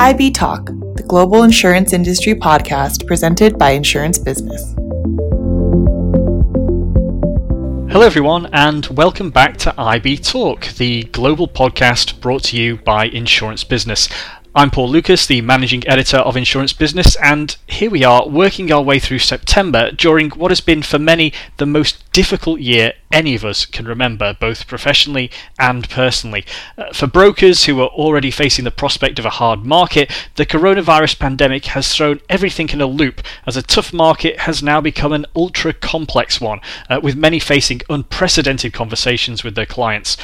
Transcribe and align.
IB 0.00 0.30
Talk, 0.30 0.66
the 0.94 1.04
global 1.08 1.42
insurance 1.42 1.92
industry 1.92 2.32
podcast 2.32 3.04
presented 3.04 3.58
by 3.58 3.70
Insurance 3.70 4.16
Business. 4.16 4.74
Hello, 7.90 8.06
everyone, 8.06 8.46
and 8.52 8.86
welcome 8.86 9.30
back 9.30 9.56
to 9.56 9.74
IB 9.76 10.18
Talk, 10.18 10.68
the 10.76 11.02
global 11.02 11.48
podcast 11.48 12.20
brought 12.20 12.44
to 12.44 12.56
you 12.56 12.76
by 12.76 13.06
Insurance 13.06 13.64
Business. 13.64 14.08
I'm 14.54 14.70
Paul 14.70 14.88
Lucas, 14.88 15.26
the 15.26 15.42
managing 15.42 15.86
editor 15.86 16.16
of 16.16 16.34
Insurance 16.34 16.72
Business, 16.72 17.16
and 17.16 17.54
here 17.66 17.90
we 17.90 18.02
are 18.02 18.26
working 18.26 18.72
our 18.72 18.80
way 18.80 18.98
through 18.98 19.18
September 19.18 19.90
during 19.90 20.30
what 20.30 20.50
has 20.50 20.62
been 20.62 20.82
for 20.82 20.98
many 20.98 21.34
the 21.58 21.66
most 21.66 22.10
difficult 22.12 22.58
year 22.58 22.94
any 23.12 23.34
of 23.34 23.44
us 23.44 23.66
can 23.66 23.86
remember, 23.86 24.34
both 24.40 24.66
professionally 24.66 25.30
and 25.58 25.88
personally. 25.90 26.46
Uh, 26.78 26.90
for 26.94 27.06
brokers 27.06 27.66
who 27.66 27.78
are 27.82 27.88
already 27.88 28.30
facing 28.30 28.64
the 28.64 28.70
prospect 28.70 29.18
of 29.18 29.26
a 29.26 29.30
hard 29.30 29.66
market, 29.66 30.10
the 30.36 30.46
coronavirus 30.46 31.18
pandemic 31.18 31.66
has 31.66 31.94
thrown 31.94 32.18
everything 32.30 32.70
in 32.70 32.80
a 32.80 32.86
loop 32.86 33.20
as 33.46 33.56
a 33.56 33.62
tough 33.62 33.92
market 33.92 34.40
has 34.40 34.62
now 34.62 34.80
become 34.80 35.12
an 35.12 35.26
ultra 35.36 35.74
complex 35.74 36.40
one, 36.40 36.60
uh, 36.88 36.98
with 37.02 37.16
many 37.16 37.38
facing 37.38 37.82
unprecedented 37.90 38.72
conversations 38.72 39.44
with 39.44 39.54
their 39.54 39.66
clients. 39.66 40.16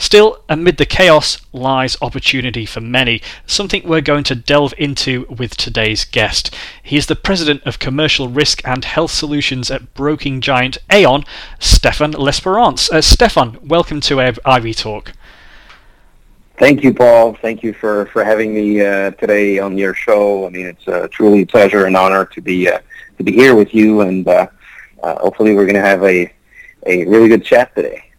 Still, 0.00 0.42
amid 0.48 0.78
the 0.78 0.86
chaos 0.86 1.36
lies 1.52 1.94
opportunity 2.00 2.64
for 2.64 2.80
many, 2.80 3.20
something 3.46 3.86
we're 3.86 4.00
going 4.00 4.24
to 4.24 4.34
delve 4.34 4.72
into 4.78 5.26
with 5.28 5.58
today's 5.58 6.06
guest. 6.06 6.54
He 6.82 6.96
is 6.96 7.04
the 7.04 7.14
president 7.14 7.62
of 7.64 7.78
commercial 7.78 8.26
risk 8.26 8.66
and 8.66 8.82
health 8.82 9.10
solutions 9.10 9.70
at 9.70 9.92
broking 9.92 10.40
giant 10.40 10.78
Aon, 10.90 11.26
Stephane 11.58 12.14
Lesperance. 12.14 12.90
Uh, 12.90 13.02
Stephane, 13.02 13.58
welcome 13.62 14.00
to 14.00 14.20
IB 14.46 14.72
Talk. 14.72 15.12
Thank 16.58 16.82
you, 16.82 16.94
Paul. 16.94 17.34
Thank 17.34 17.62
you 17.62 17.74
for, 17.74 18.06
for 18.06 18.24
having 18.24 18.54
me 18.54 18.80
uh, 18.80 19.10
today 19.10 19.58
on 19.58 19.76
your 19.76 19.92
show. 19.92 20.46
I 20.46 20.48
mean, 20.48 20.64
it's 20.64 20.88
a 20.88 21.08
truly 21.08 21.42
a 21.42 21.46
pleasure 21.46 21.84
and 21.84 21.94
honor 21.94 22.24
to 22.24 22.40
be 22.40 22.70
uh, 22.70 22.80
to 23.18 23.22
be 23.22 23.32
here 23.32 23.54
with 23.54 23.74
you, 23.74 24.00
and 24.00 24.26
uh, 24.26 24.46
uh, 25.02 25.16
hopefully, 25.16 25.54
we're 25.54 25.66
going 25.66 25.74
to 25.74 25.82
have 25.82 26.02
a 26.04 26.32
a 26.86 27.04
really 27.04 27.28
good 27.28 27.44
chat 27.44 27.76
today. 27.76 28.09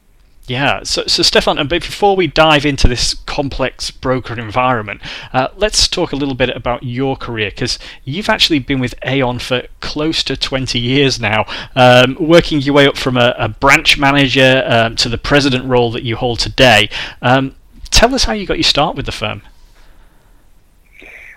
Yeah, 0.51 0.83
so, 0.83 1.07
so 1.07 1.23
Stephane, 1.23 1.65
before 1.69 2.17
we 2.17 2.27
dive 2.27 2.65
into 2.65 2.89
this 2.89 3.13
complex 3.13 3.89
broker 3.89 4.37
environment, 4.37 4.99
uh, 5.31 5.47
let's 5.55 5.87
talk 5.87 6.11
a 6.11 6.17
little 6.17 6.35
bit 6.35 6.49
about 6.49 6.83
your 6.83 7.15
career 7.15 7.51
because 7.51 7.79
you've 8.03 8.27
actually 8.27 8.59
been 8.59 8.81
with 8.81 8.93
Aon 9.05 9.39
for 9.39 9.63
close 9.79 10.25
to 10.25 10.35
20 10.35 10.77
years 10.77 11.21
now, 11.21 11.45
um, 11.77 12.17
working 12.19 12.59
your 12.59 12.75
way 12.75 12.85
up 12.85 12.97
from 12.97 13.15
a, 13.15 13.33
a 13.37 13.47
branch 13.47 13.97
manager 13.97 14.61
um, 14.67 14.97
to 14.97 15.07
the 15.07 15.17
president 15.17 15.63
role 15.63 15.89
that 15.91 16.03
you 16.03 16.17
hold 16.17 16.39
today. 16.39 16.89
Um, 17.21 17.55
tell 17.89 18.13
us 18.13 18.25
how 18.25 18.33
you 18.33 18.45
got 18.45 18.57
your 18.57 18.63
start 18.63 18.97
with 18.97 19.05
the 19.05 19.13
firm. 19.13 19.43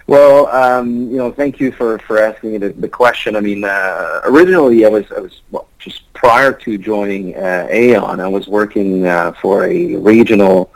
Well, 0.06 0.48
um, 0.48 1.10
you 1.10 1.16
know, 1.16 1.32
thank 1.32 1.58
you 1.58 1.72
for, 1.72 1.98
for 2.00 2.18
asking 2.18 2.52
me 2.52 2.58
the, 2.58 2.70
the 2.70 2.88
question. 2.88 3.36
I 3.36 3.40
mean, 3.40 3.64
uh, 3.64 4.20
originally 4.24 4.84
I 4.84 4.88
was, 4.88 5.10
I 5.10 5.20
was 5.20 5.40
well, 5.50 5.66
just 5.78 6.12
prior 6.12 6.52
to 6.52 6.76
joining 6.76 7.34
uh, 7.36 7.66
Aon, 7.70 8.20
I 8.20 8.28
was 8.28 8.46
working 8.46 9.06
uh, 9.06 9.32
for 9.40 9.64
a 9.64 9.96
regional 9.96 10.70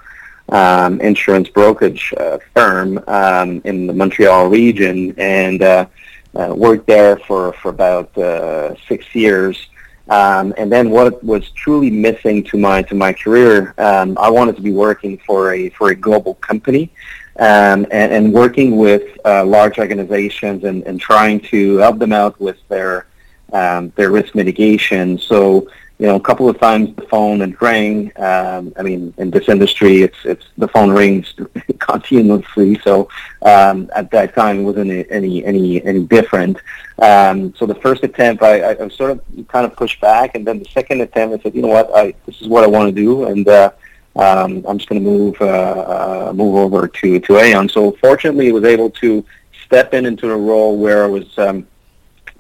um, 0.49 0.99
insurance 1.03 1.49
brokerage 1.51 2.15
uh, 2.17 2.39
firm 2.55 3.03
um, 3.07 3.61
in 3.65 3.87
the 3.87 3.93
Montreal 3.93 4.49
region 4.49 5.15
and 5.19 5.61
uh, 5.63 5.87
uh, 6.35 6.55
worked 6.57 6.87
there 6.87 7.19
for, 7.19 7.53
for 7.55 7.69
about 7.69 8.17
uh, 8.17 8.75
six 8.87 9.15
years. 9.15 9.69
Um, 10.09 10.55
and 10.57 10.73
then 10.73 10.91
what 10.91 11.23
was 11.23 11.51
truly 11.51 11.91
missing 11.91 12.43
to 12.45 12.57
my 12.57 12.83
to 12.83 12.95
my 12.95 13.13
career, 13.13 13.75
um, 13.79 14.17
I 14.19 14.31
wanted 14.31 14.57
to 14.57 14.63
be 14.63 14.73
working 14.73 15.19
for 15.27 15.53
a 15.53 15.69
for 15.71 15.91
a 15.91 15.95
global 15.95 16.35
company 16.35 16.91
um, 17.39 17.87
and, 17.91 18.13
and, 18.13 18.33
working 18.33 18.77
with 18.77 19.05
uh, 19.25 19.45
large 19.45 19.79
organizations 19.79 20.65
and, 20.65 20.83
and, 20.85 21.01
trying 21.01 21.39
to 21.39 21.77
help 21.77 21.99
them 21.99 22.13
out 22.13 22.41
with 22.41 22.57
their 22.69 23.07
um, 23.53 23.93
their 23.97 24.11
risk 24.11 24.35
mitigation. 24.35 25.19
So, 25.19 25.69
you 25.99 26.07
know, 26.07 26.15
a 26.15 26.21
couple 26.21 26.49
of 26.49 26.61
times 26.61 26.95
the 26.95 27.03
phone 27.03 27.41
had 27.41 27.61
rang. 27.61 28.13
Um, 28.17 28.73
I 28.79 28.83
mean, 28.83 29.13
in 29.19 29.31
this 29.31 29.49
industry, 29.49 30.03
it's 30.03 30.19
it's 30.25 30.47
the 30.57 30.69
phone 30.69 30.91
rings 30.91 31.35
continuously. 31.81 32.79
So 32.85 33.09
um, 33.43 33.91
at 33.97 34.11
that 34.13 34.35
time, 34.35 34.61
it 34.61 34.63
wasn't 34.63 34.91
any 35.11 35.45
any 35.45 35.85
any 35.85 36.05
different. 36.05 36.59
Um, 37.01 37.53
so 37.57 37.67
the 37.67 37.75
first 37.77 38.05
attempt, 38.05 38.43
I, 38.43 38.71
I, 38.71 38.89
sort 38.89 39.11
of 39.13 39.21
kind 39.49 39.65
of 39.67 39.75
pushed 39.77 40.01
back, 40.01 40.35
and 40.35 40.47
then 40.47 40.61
the 40.61 40.65
second 40.67 41.01
attempt, 41.01 41.35
I 41.35 41.43
said, 41.43 41.55
you 41.55 41.63
know 41.63 41.69
what, 41.69 41.91
I, 41.95 42.15
this 42.27 42.41
is 42.41 42.49
what 42.49 42.65
I 42.65 42.67
want 42.67 42.95
to 42.95 43.01
do, 43.01 43.25
and 43.25 43.47
uh, 43.47 43.71
um, 44.17 44.65
I'm 44.69 44.79
just 44.79 44.89
going 44.89 45.03
to 45.03 45.09
move 45.09 45.37
uh, 45.41 46.29
uh, 46.29 46.33
move 46.33 46.55
over 46.55 46.87
to 46.87 47.19
to 47.19 47.39
Aon. 47.39 47.69
So 47.69 47.93
fortunately, 48.01 48.51
I 48.51 48.53
was 48.53 48.65
able 48.65 48.91
to 48.91 49.25
step 49.65 49.95
in 49.95 50.07
into 50.07 50.31
a 50.31 50.37
role 50.37 50.79
where 50.79 51.03
I 51.03 51.09
was 51.09 51.37
um, 51.39 51.67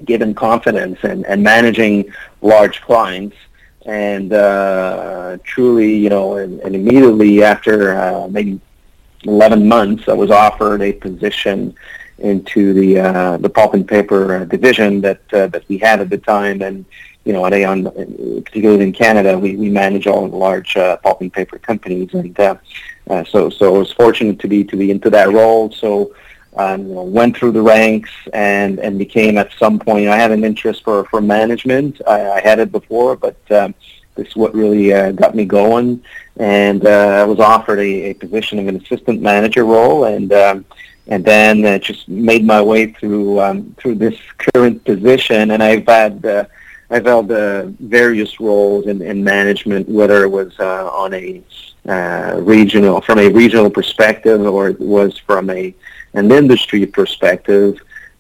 given 0.05 0.35
confidence 0.35 0.99
and, 1.03 1.27
and 1.27 1.43
managing 1.43 2.13
large 2.41 2.81
clients. 2.83 3.37
And 3.89 4.35
uh, 4.35 5.39
truly, 5.45 5.97
you 5.97 6.11
know, 6.11 6.37
and, 6.37 6.61
and 6.61 6.75
immediately 6.75 7.43
after 7.43 7.99
uh, 7.99 8.29
maybe 8.29 8.61
11 9.25 9.67
months, 9.67 10.09
I 10.09 10.13
was 10.13 10.31
offered 10.31 10.83
a 10.83 10.93
position 10.93 11.75
into 12.19 12.75
the 12.75 12.99
uh, 12.99 13.37
the 13.39 13.49
pulp 13.49 13.75
and 13.75 13.87
paper 13.89 14.45
division 14.45 15.01
that 15.01 15.21
uh, 15.33 15.47
that 15.47 15.67
we 15.69 15.79
had 15.79 16.01
at 16.01 16.11
the 16.11 16.19
time, 16.19 16.61
and 16.61 16.85
you 17.25 17.33
know, 17.33 17.47
at 17.47 17.53
Aon, 17.55 17.85
particularly 18.45 18.85
in 18.85 18.93
Canada, 18.93 19.39
we, 19.39 19.57
we 19.57 19.71
manage 19.71 20.07
all 20.07 20.29
the 20.29 20.37
large 20.37 20.77
uh, 20.77 20.97
pulp 20.99 21.21
and 21.21 21.33
paper 21.33 21.59
companies, 21.59 22.13
and 22.13 22.39
uh, 22.39 22.57
uh, 23.09 23.25
so 23.25 23.49
so 23.49 23.75
I 23.75 23.79
was 23.79 23.93
fortunate 23.93 24.39
to 24.41 24.49
be 24.49 24.65
to 24.65 24.77
be 24.77 24.91
into 24.91 25.09
that 25.11 25.29
role. 25.33 25.71
So 25.71 26.15
um, 26.59 26.89
you 26.89 26.95
know, 26.95 27.05
went 27.05 27.37
through 27.37 27.53
the 27.53 27.63
ranks 27.63 28.11
and 28.33 28.79
and 28.81 28.99
became 28.99 29.39
at 29.39 29.53
some 29.59 29.79
point. 29.79 30.03
you 30.03 30.07
know, 30.09 30.13
I 30.13 30.17
had 30.17 30.33
an 30.33 30.45
interest 30.45 30.85
for 30.85 31.05
for 31.05 31.21
management. 31.21 32.01
I, 32.07 32.31
I 32.33 32.41
had 32.41 32.59
it 32.59 32.73
before, 32.73 33.17
but 33.17 33.39
um, 33.51 33.75
this 34.17 34.29
is 34.29 34.37
what 34.37 34.55
really 34.55 34.93
uh, 34.93 35.13
got 35.13 35.35
me 35.35 35.45
going. 35.45 36.03
And 36.37 36.85
uh, 36.85 37.23
I 37.23 37.25
was 37.25 37.41
offered 37.41 37.79
a, 37.79 38.11
a 38.11 38.15
position 38.15 38.59
of 38.59 38.67
an 38.67 38.77
assistant 38.77 39.23
manager 39.23 39.65
role, 39.65 40.05
and 40.05 40.33
um, 40.33 40.65
and 41.07 41.25
then 41.25 41.65
uh, 41.65 41.79
just 41.79 42.09
made 42.09 42.45
my 42.45 42.61
way 42.61 42.87
through 42.87 43.41
um, 43.41 43.75
through 43.79 43.95
this 43.95 44.19
current 44.39 44.85
position. 44.85 45.53
And 45.53 45.63
I've 45.63 45.87
had 45.87 46.27
uh, 46.27 46.45
I've 46.91 47.05
held 47.05 47.31
uh, 47.31 47.67
various 47.81 48.41
roles 48.41 48.87
in, 48.87 49.03
in 49.03 49.23
management, 49.23 49.89
whether 49.89 50.25
it 50.25 50.29
was 50.29 50.59
uh, 50.59 50.89
on 50.89 51.15
a 51.15 51.43
uh, 51.87 52.41
regional, 52.41 53.01
from 53.01 53.19
a 53.19 53.29
regional 53.29 53.71
perspective, 53.71 54.41
or 54.41 54.69
it 54.71 54.81
was 54.81 55.19
from 55.19 55.51
a 55.51 55.75
an 56.19 56.31
industry 56.33 56.85
perspective. 56.99 57.71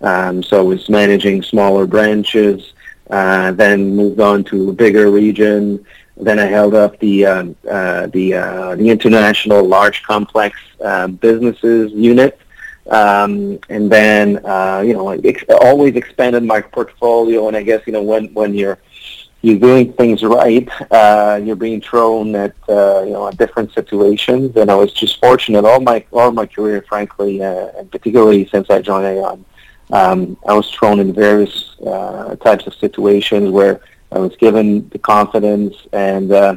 Um, 0.01 0.43
so 0.43 0.65
was 0.65 0.89
managing 0.89 1.43
smaller 1.43 1.85
branches, 1.95 2.73
uh, 3.11 3.53
then 3.63 3.97
moved 4.01 4.21
on 4.21 4.45
to 4.51 4.57
a 4.71 4.73
bigger 4.73 5.07
region. 5.11 5.85
Then 6.27 6.39
I 6.39 6.47
held 6.59 6.75
up 6.75 6.93
the 6.99 7.17
um, 7.33 7.57
uh, 7.77 8.07
the 8.17 8.27
uh, 8.35 8.77
the 8.81 8.89
international 8.97 9.63
large 9.77 9.99
complex 10.13 10.53
businesses 11.21 11.93
unit. 11.93 12.39
Um, 13.03 13.59
and 13.69 13.93
then, 13.93 14.27
uh, 14.47 14.81
you 14.87 14.95
know, 14.95 15.11
ex- 15.11 15.45
always 15.61 15.95
expanded 15.95 16.43
my 16.43 16.61
portfolio. 16.63 17.47
And 17.49 17.57
I 17.57 17.63
guess, 17.63 17.83
you 17.87 17.93
know, 17.93 18.03
when, 18.03 18.33
when 18.33 18.55
you're, 18.55 18.79
you're 19.41 19.59
doing 19.59 19.93
things 19.93 20.23
right, 20.23 20.69
uh, 20.91 21.41
you're 21.43 21.57
being 21.57 21.81
thrown 21.81 22.35
at, 22.35 22.55
uh, 22.69 23.03
you 23.05 23.13
know, 23.13 23.31
different 23.31 23.73
situations. 23.73 24.57
And 24.57 24.71
I 24.71 24.75
was 24.75 24.93
just 24.93 25.21
fortunate 25.21 25.65
all 25.65 25.81
my, 25.81 26.05
all 26.13 26.33
my 26.33 26.47
career, 26.47 26.83
frankly, 26.89 27.43
uh, 27.43 27.69
and 27.77 27.91
particularly 27.91 28.49
since 28.49 28.69
I 28.69 28.81
joined 28.81 29.07
Aon, 29.07 29.45
um, 29.93 30.37
I 30.47 30.55
was 30.55 30.71
thrown 30.71 30.99
in 30.99 31.13
various 31.15 31.77
uh, 31.87 32.35
types 32.37 32.67
of 32.67 32.75
situations 32.75 33.51
where 33.51 33.81
I 34.11 34.19
was 34.19 34.35
given 34.37 34.89
the 34.89 34.99
confidence 34.99 35.77
and, 35.93 36.33
uh, 36.33 36.57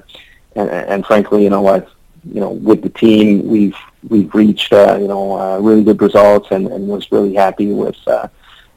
and, 0.55 0.69
and 0.69 1.05
frankly, 1.05 1.43
you 1.43 1.49
know, 1.49 1.67
I've, 1.67 1.89
you 2.23 2.39
know, 2.39 2.51
with 2.51 2.81
the 2.81 2.89
team, 2.89 3.47
we've 3.47 3.77
we've 4.09 4.33
reached 4.33 4.73
uh, 4.73 4.97
you 4.99 5.07
know 5.07 5.39
uh, 5.39 5.59
really 5.59 5.83
good 5.83 6.01
results 6.01 6.49
and, 6.51 6.67
and 6.67 6.87
was 6.87 7.11
really 7.11 7.33
happy 7.35 7.71
with 7.71 7.97
uh, 8.07 8.27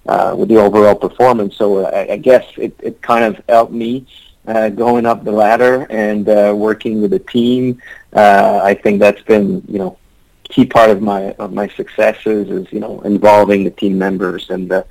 uh, 0.07 0.35
with 0.37 0.49
the 0.49 0.57
overall 0.57 0.95
performance. 0.95 1.57
So 1.57 1.87
I, 1.87 2.13
I 2.13 2.17
guess 2.17 2.45
it, 2.57 2.75
it 2.83 3.01
kind 3.03 3.25
of 3.25 3.43
helped 3.49 3.73
me 3.73 4.07
uh, 4.47 4.69
going 4.69 5.07
up 5.07 5.25
the 5.25 5.33
ladder 5.33 5.87
and 5.91 6.29
uh, 6.29 6.53
working 6.57 7.01
with 7.01 7.11
the 7.11 7.19
team. 7.19 7.81
Uh, 8.13 8.61
I 8.63 8.75
think 8.75 9.01
that's 9.01 9.23
been 9.23 9.63
you 9.69 9.79
know 9.79 9.99
key 10.45 10.67
part 10.67 10.91
of 10.91 11.01
my 11.03 11.33
of 11.35 11.53
my 11.53 11.69
successes 11.69 12.51
is 12.51 12.73
you 12.73 12.81
know 12.81 13.01
involving 13.03 13.65
the 13.65 13.71
team 13.71 13.99
members 13.99 14.51
and. 14.51 14.71
Uh, 14.73 14.85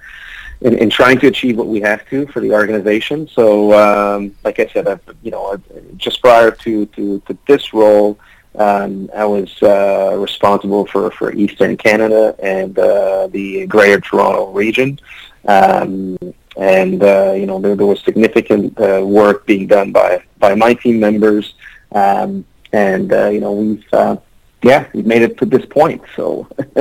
in, 0.61 0.77
in 0.77 0.89
trying 0.89 1.19
to 1.19 1.27
achieve 1.27 1.57
what 1.57 1.67
we 1.67 1.81
have 1.81 2.07
to 2.09 2.25
for 2.27 2.39
the 2.39 2.53
organization. 2.53 3.27
So, 3.27 3.73
um, 3.73 4.33
like 4.45 4.59
I 4.59 4.67
said, 4.67 4.87
I've, 4.87 5.01
you 5.21 5.29
know, 5.29 5.61
just 5.97 6.21
prior 6.21 6.51
to, 6.51 6.85
to, 6.85 7.19
to 7.19 7.37
this 7.47 7.73
role, 7.73 8.17
um, 8.55 9.09
I 9.15 9.25
was 9.25 9.61
uh, 9.63 10.15
responsible 10.17 10.85
for, 10.85 11.09
for 11.11 11.33
Eastern 11.33 11.75
Canada 11.77 12.35
and 12.41 12.77
uh, 12.77 13.27
the 13.27 13.65
Greater 13.67 13.99
Toronto 13.99 14.51
region. 14.51 14.99
Um, 15.47 16.17
and, 16.55 17.03
uh, 17.03 17.33
you 17.33 17.45
know, 17.45 17.59
there, 17.59 17.75
there 17.75 17.87
was 17.87 18.01
significant 18.01 18.79
uh, 18.79 19.01
work 19.03 19.45
being 19.45 19.67
done 19.67 19.91
by, 19.91 20.23
by 20.37 20.55
my 20.55 20.73
team 20.75 20.99
members. 20.99 21.55
Um, 21.91 22.45
and, 22.71 23.11
uh, 23.11 23.29
you 23.29 23.39
know, 23.39 23.53
we've, 23.53 23.85
uh, 23.91 24.17
yeah, 24.61 24.87
we've 24.93 25.05
made 25.05 25.23
it 25.23 25.37
to 25.39 25.45
this 25.45 25.65
point. 25.65 26.01
So 26.15 26.47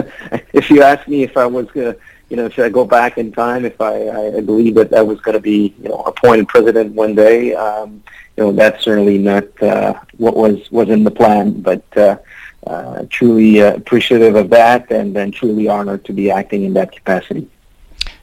if 0.52 0.70
you 0.70 0.82
ask 0.82 1.08
me 1.08 1.22
if 1.22 1.36
I 1.36 1.46
was 1.46 1.70
gonna, 1.70 1.96
you 2.32 2.36
know, 2.36 2.48
should 2.48 2.64
I 2.64 2.70
go 2.70 2.86
back 2.86 3.18
in 3.18 3.30
time 3.30 3.66
if 3.66 3.78
I, 3.78 4.08
I 4.08 4.40
believe 4.40 4.74
that 4.76 4.94
I 4.94 5.02
was 5.02 5.20
going 5.20 5.34
to 5.34 5.40
be, 5.40 5.74
you 5.78 5.90
know, 5.90 6.00
appointed 6.00 6.48
president 6.48 6.94
one 6.94 7.14
day, 7.14 7.54
um, 7.54 8.02
know, 8.36 8.52
that's 8.52 8.84
certainly 8.84 9.18
not 9.18 9.62
uh, 9.62 9.94
what 10.16 10.36
was 10.36 10.70
was 10.70 10.88
in 10.88 11.04
the 11.04 11.10
plan. 11.10 11.60
But 11.60 11.84
uh, 11.96 12.16
uh, 12.66 13.04
truly 13.10 13.60
appreciative 13.60 14.36
of 14.36 14.50
that, 14.50 14.90
and 14.90 15.14
then 15.14 15.32
truly 15.32 15.68
honored 15.68 16.04
to 16.06 16.12
be 16.12 16.30
acting 16.30 16.64
in 16.64 16.74
that 16.74 16.92
capacity 16.92 17.48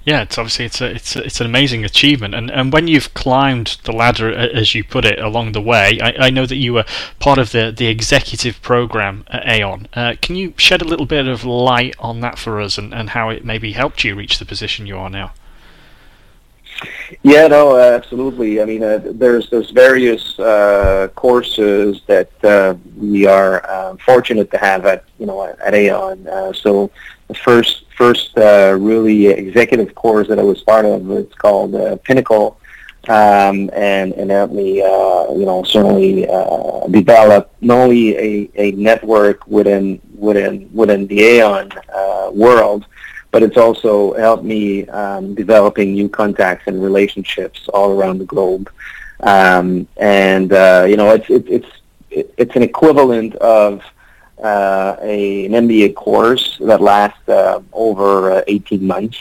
yeah, 0.10 0.22
it's 0.22 0.38
obviously 0.38 0.66
it's 0.66 0.82
a, 0.82 0.92
it's 0.96 1.16
a, 1.16 1.24
it's 1.24 1.40
an 1.40 1.46
amazing 1.46 1.84
achievement, 1.86 2.34
and 2.34 2.50
and 2.50 2.74
when 2.74 2.88
you've 2.88 3.14
climbed 3.14 3.78
the 3.84 3.92
ladder, 3.92 4.34
as 4.34 4.74
you 4.74 4.84
put 4.84 5.06
it, 5.06 5.20
along 5.20 5.52
the 5.52 5.62
way, 5.62 6.00
I, 6.02 6.28
I 6.28 6.30
know 6.30 6.48
that 6.48 6.56
you 6.56 6.74
were 6.74 6.86
part 7.20 7.38
of 7.38 7.52
the 7.52 7.72
the 7.76 7.88
executive 7.88 8.62
program 8.62 9.26
at 9.28 9.48
Aon. 9.48 9.88
Uh, 9.94 10.16
can 10.20 10.36
you 10.36 10.54
shed 10.58 10.82
a 10.82 10.86
little 10.86 11.06
bit 11.06 11.28
of 11.28 11.44
light 11.44 11.96
on 12.00 12.22
that 12.22 12.40
for 12.40 12.60
us, 12.60 12.78
and, 12.78 12.94
and 12.94 13.12
how 13.12 13.30
it 13.30 13.46
maybe 13.46 13.74
helped 13.74 14.04
you 14.04 14.16
reach 14.16 14.40
the 14.40 14.46
position 14.46 14.88
you 14.88 14.98
are 14.98 15.10
now? 15.10 15.32
Yeah, 17.24 17.48
no, 17.48 17.78
absolutely. 17.78 18.62
I 18.62 18.66
mean, 18.66 18.84
uh, 18.84 19.00
there's 19.04 19.50
there's 19.50 19.72
various 19.72 20.40
uh, 20.40 21.10
courses 21.16 22.02
that 22.08 22.32
uh, 22.44 22.76
we 22.96 23.26
are 23.26 23.66
uh, 23.70 23.98
fortunate 24.06 24.50
to 24.52 24.58
have 24.58 24.86
at 24.86 25.04
you 25.20 25.26
know 25.26 25.44
at 25.44 25.74
Aon. 25.74 26.28
Uh, 26.28 26.54
so 26.54 26.92
the 27.28 27.34
first 27.34 27.86
first 27.98 28.38
uh, 28.38 28.78
really 28.80 29.28
executive 29.28 29.94
course 29.96 30.28
that 30.30 30.40
I 30.40 30.44
was 30.44 30.62
part 30.64 30.86
of. 30.86 31.10
It's 31.12 31.36
called 31.36 31.76
uh, 31.76 31.98
Pinnacle, 31.98 32.58
um, 33.10 33.70
and 33.74 34.14
and 34.14 34.32
helped 34.32 34.54
me, 34.54 34.78
you 34.78 35.46
know, 35.46 35.64
certainly 35.64 36.26
develop 36.92 37.54
not 37.60 37.78
only 37.80 38.16
a, 38.18 38.50
a 38.56 38.72
network 38.72 39.46
within 39.48 40.00
within 40.16 40.70
within 40.74 41.08
the 41.08 41.22
Aon 41.24 41.72
world, 42.34 42.86
but 43.32 43.44
it's 43.44 43.58
also 43.58 44.14
helped 44.14 44.44
me 44.44 44.88
um, 44.90 45.36
developing 45.36 45.94
new 45.94 46.10
contacts 46.10 46.68
and 46.68 46.82
relationships 46.82 47.68
all 47.74 47.92
around 47.92 48.18
the 48.18 48.26
globe. 48.26 48.70
Um, 49.22 49.88
and 49.98 50.52
uh, 50.52 50.86
you 50.88 50.98
know, 50.98 51.12
it's 51.12 51.30
it, 51.30 51.46
it's 51.48 51.70
it's 52.10 52.56
an 52.56 52.64
equivalent 52.64 53.36
of 53.36 53.84
uh, 54.44 54.96
a, 55.02 55.46
an 55.46 55.52
MBA 55.52 55.96
course 55.96 56.58
that 56.62 56.82
lasts 56.82 57.28
uh, 57.28 57.62
over 57.74 58.32
uh, 58.32 58.42
18 58.48 58.86
months. 58.86 59.20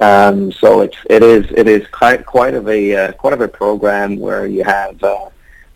Um, 0.00 0.52
so 0.52 0.80
it's 0.80 0.96
it 1.08 1.22
is 1.22 1.46
it 1.56 1.66
is 1.66 1.86
quite 1.88 2.24
quite 2.26 2.54
of 2.54 2.68
a 2.68 2.94
uh, 2.94 3.12
quite 3.12 3.32
of 3.32 3.40
a 3.40 3.48
program 3.48 4.18
where 4.18 4.46
you 4.46 4.62
have 4.64 5.02
uh, 5.02 5.28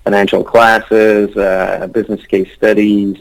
financial 0.05 0.45
classes, 0.45 1.29
business 1.93 2.25
case 2.27 2.53
studies, 2.55 3.17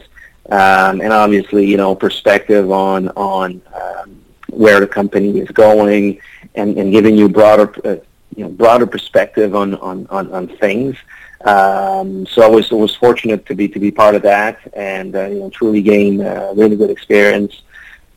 um, 0.50 1.00
and 1.00 1.12
obviously 1.12 1.66
you 1.66 1.76
know 1.76 1.94
perspective 1.94 2.70
on 2.70 3.08
on 3.10 3.60
um, 3.74 4.21
where 4.52 4.80
the 4.80 4.86
company 4.86 5.38
is 5.38 5.48
going, 5.48 6.20
and, 6.54 6.76
and 6.78 6.92
giving 6.92 7.16
you 7.16 7.28
broader 7.28 7.72
uh, 7.84 7.96
you 8.36 8.44
know 8.44 8.50
broader 8.50 8.86
perspective 8.86 9.54
on 9.54 9.74
on 9.76 10.06
on, 10.10 10.32
on 10.32 10.48
things. 10.48 10.96
Um, 11.44 12.26
so 12.26 12.42
I 12.42 12.48
was 12.48 12.70
was 12.70 12.94
fortunate 12.94 13.46
to 13.46 13.54
be 13.54 13.68
to 13.68 13.78
be 13.78 13.90
part 13.90 14.14
of 14.14 14.22
that, 14.22 14.58
and 14.74 15.14
uh, 15.14 15.26
you 15.26 15.40
know 15.40 15.50
truly 15.50 15.82
gain 15.82 16.20
uh, 16.20 16.52
really 16.54 16.76
good 16.76 16.90
experience 16.90 17.62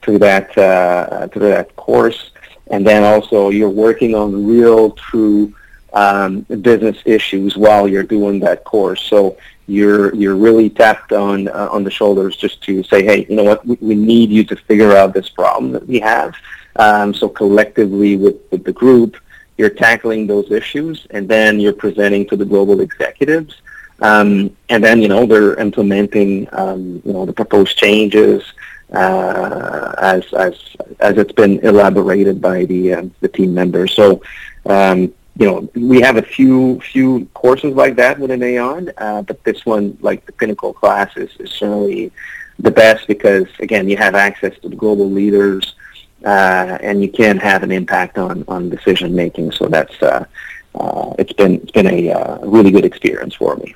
through 0.02 0.20
that 0.20 0.56
uh, 0.58 1.28
through 1.28 1.50
that 1.50 1.76
course. 1.76 2.32
And 2.68 2.86
then 2.86 3.04
also 3.04 3.50
you're 3.50 3.70
working 3.70 4.16
on 4.16 4.48
real, 4.48 4.92
true 4.92 5.54
um, 5.94 6.42
business 6.42 6.98
issues 7.06 7.56
while 7.56 7.88
you're 7.88 8.04
doing 8.04 8.40
that 8.42 8.64
course. 8.64 9.02
So 9.02 9.38
you're 9.68 10.14
you're 10.16 10.36
really 10.36 10.70
tapped 10.70 11.12
on 11.12 11.48
uh, 11.48 11.70
on 11.72 11.84
the 11.84 11.92
shoulders 11.92 12.36
just 12.36 12.62
to 12.64 12.84
say, 12.84 13.04
hey, 13.04 13.26
you 13.30 13.36
know 13.36 13.44
what, 13.44 13.66
we, 13.66 13.78
we 13.82 13.96
need 13.96 14.30
you 14.30 14.44
to 14.46 14.56
figure 14.56 14.96
out 14.96 15.14
this 15.14 15.30
problem 15.30 15.72
that 15.72 15.88
we 15.88 16.00
have. 16.00 16.34
Um, 16.78 17.14
so 17.14 17.30
collectively 17.30 18.18
with, 18.18 18.36
with 18.52 18.64
the 18.64 18.74
group, 18.74 19.18
you're 19.58 19.70
tackling 19.70 20.28
those 20.28 20.52
issues, 20.52 21.08
and 21.12 21.28
then 21.28 21.60
you're 21.60 21.74
presenting 21.74 22.28
to 22.28 22.36
the 22.36 22.46
global 22.46 22.82
executives. 22.82 23.62
Um, 24.02 24.56
and 24.68 24.84
then, 24.84 25.02
you 25.02 25.08
know, 25.08 25.26
they're 25.26 25.56
implementing, 25.56 26.50
um, 26.52 27.02
you 27.06 27.14
know, 27.14 27.26
the 27.26 27.32
proposed 27.32 27.78
changes 27.78 28.44
uh, 28.92 29.94
as, 29.98 30.26
as, 30.34 30.60
as 31.00 31.18
it's 31.18 31.32
been 31.32 31.60
elaborated 31.60 32.42
by 32.42 32.66
the, 32.66 32.94
uh, 32.94 33.04
the 33.22 33.30
team 33.30 33.54
members. 33.54 33.94
So, 33.94 34.22
um, 34.66 35.14
you 35.38 35.46
know, 35.46 35.70
we 35.76 36.00
have 36.02 36.18
a 36.18 36.22
few 36.22 36.80
few 36.80 37.26
courses 37.34 37.74
like 37.76 37.96
that 37.98 38.20
within 38.20 38.42
Aon, 38.42 38.92
uh, 38.98 39.22
but 39.22 39.44
this 39.44 39.66
one, 39.66 39.98
like 40.02 40.26
the 40.26 40.32
Pinnacle 40.32 40.74
class, 40.74 41.16
is, 41.18 41.30
is 41.40 41.52
certainly 41.52 42.12
the 42.60 42.72
best 42.72 43.06
because, 43.08 43.48
again, 43.60 43.90
you 43.90 43.98
have 43.98 44.16
access 44.16 44.58
to 44.60 44.70
the 44.70 44.76
global 44.76 45.10
leaders, 45.10 45.76
uh, 46.24 46.78
and 46.82 47.02
you 47.02 47.10
can 47.10 47.38
have 47.38 47.64
an 47.64 47.72
impact 47.72 48.18
on, 48.18 48.46
on 48.48 48.70
decision 48.70 49.14
making. 49.14 49.52
So 49.52 49.68
that's 49.68 50.02
uh, 50.02 50.26
uh, 50.74 51.14
it's 51.20 51.34
been 51.34 51.56
it's 51.56 51.72
been 51.72 51.88
a 51.88 52.12
uh, 52.12 52.40
really 52.46 52.72
good 52.72 52.86
experience 52.86 53.36
for 53.36 53.58
me. 53.58 53.76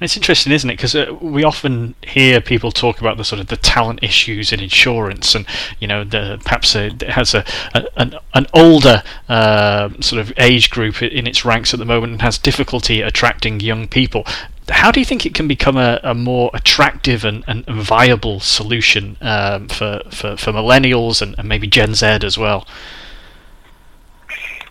It's 0.00 0.16
interesting, 0.16 0.52
isn't 0.52 0.68
it? 0.68 0.76
Because 0.76 0.94
uh, 0.94 1.14
we 1.20 1.44
often 1.44 1.94
hear 2.02 2.40
people 2.40 2.72
talk 2.72 3.00
about 3.00 3.16
the 3.16 3.24
sort 3.24 3.40
of 3.40 3.46
the 3.46 3.56
talent 3.56 4.02
issues 4.02 4.52
in 4.52 4.60
insurance, 4.60 5.34
and 5.34 5.46
you 5.78 5.86
know, 5.86 6.04
the, 6.04 6.40
perhaps 6.44 6.74
it 6.74 7.02
has 7.02 7.34
a, 7.34 7.44
a 7.74 7.86
an, 7.96 8.14
an 8.34 8.46
older 8.52 9.02
uh, 9.28 9.90
sort 10.00 10.20
of 10.20 10.32
age 10.36 10.70
group 10.70 11.02
in 11.02 11.26
its 11.26 11.44
ranks 11.44 11.72
at 11.72 11.78
the 11.78 11.84
moment 11.84 12.12
and 12.12 12.22
has 12.22 12.38
difficulty 12.38 13.00
attracting 13.00 13.60
young 13.60 13.86
people 13.88 14.26
how 14.70 14.90
do 14.90 15.00
you 15.00 15.04
think 15.04 15.26
it 15.26 15.34
can 15.34 15.46
become 15.46 15.76
a, 15.76 16.00
a 16.02 16.14
more 16.14 16.50
attractive 16.54 17.24
and, 17.24 17.44
and, 17.46 17.66
viable 17.66 18.40
solution 18.40 19.16
um, 19.20 19.68
for, 19.68 20.00
for, 20.10 20.36
for 20.36 20.52
millennials 20.52 21.20
and, 21.20 21.34
and, 21.38 21.48
maybe 21.48 21.66
Gen 21.66 21.94
Z 21.94 22.06
as 22.06 22.38
well? 22.38 22.66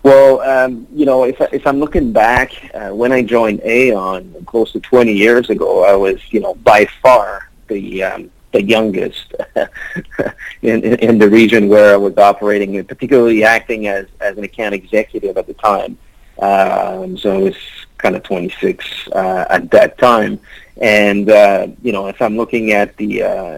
Well, 0.03 0.41
um, 0.41 0.85
you 0.93 1.05
know, 1.05 1.23
if, 1.23 1.39
if 1.53 1.65
I'm 1.65 1.79
looking 1.79 2.11
back, 2.11 2.51
uh, 2.73 2.89
when 2.89 3.13
I 3.13 3.23
joined 3.23 3.61
Aon 3.63 4.43
close 4.45 4.73
to 4.73 4.81
20 4.81 5.13
years 5.13 5.49
ago, 5.49 5.85
I 5.85 5.95
was, 5.95 6.19
you 6.31 6.41
know, 6.41 6.55
by 6.55 6.85
far 7.01 7.49
the 7.67 8.03
um, 8.03 8.29
the 8.51 8.61
youngest 8.61 9.33
in, 10.61 10.83
in, 10.83 10.95
in 10.99 11.17
the 11.17 11.29
region 11.29 11.67
where 11.67 11.93
I 11.93 11.97
was 11.97 12.17
operating, 12.17 12.83
particularly 12.85 13.43
acting 13.43 13.87
as, 13.87 14.05
as 14.21 14.37
an 14.37 14.43
account 14.43 14.75
executive 14.75 15.37
at 15.37 15.47
the 15.47 15.55
time. 15.55 15.97
Um, 16.39 17.17
so 17.17 17.39
was 17.39 17.55
kind 17.97 18.15
of 18.15 18.23
26 18.23 19.07
uh, 19.09 19.45
at 19.49 19.71
that 19.71 19.97
time. 19.97 20.39
And, 20.81 21.29
uh, 21.29 21.67
you 21.81 21.91
know, 21.91 22.07
if 22.07 22.21
I'm 22.21 22.37
looking 22.37 22.71
at 22.71 22.95
the, 22.97 23.23
uh, 23.23 23.57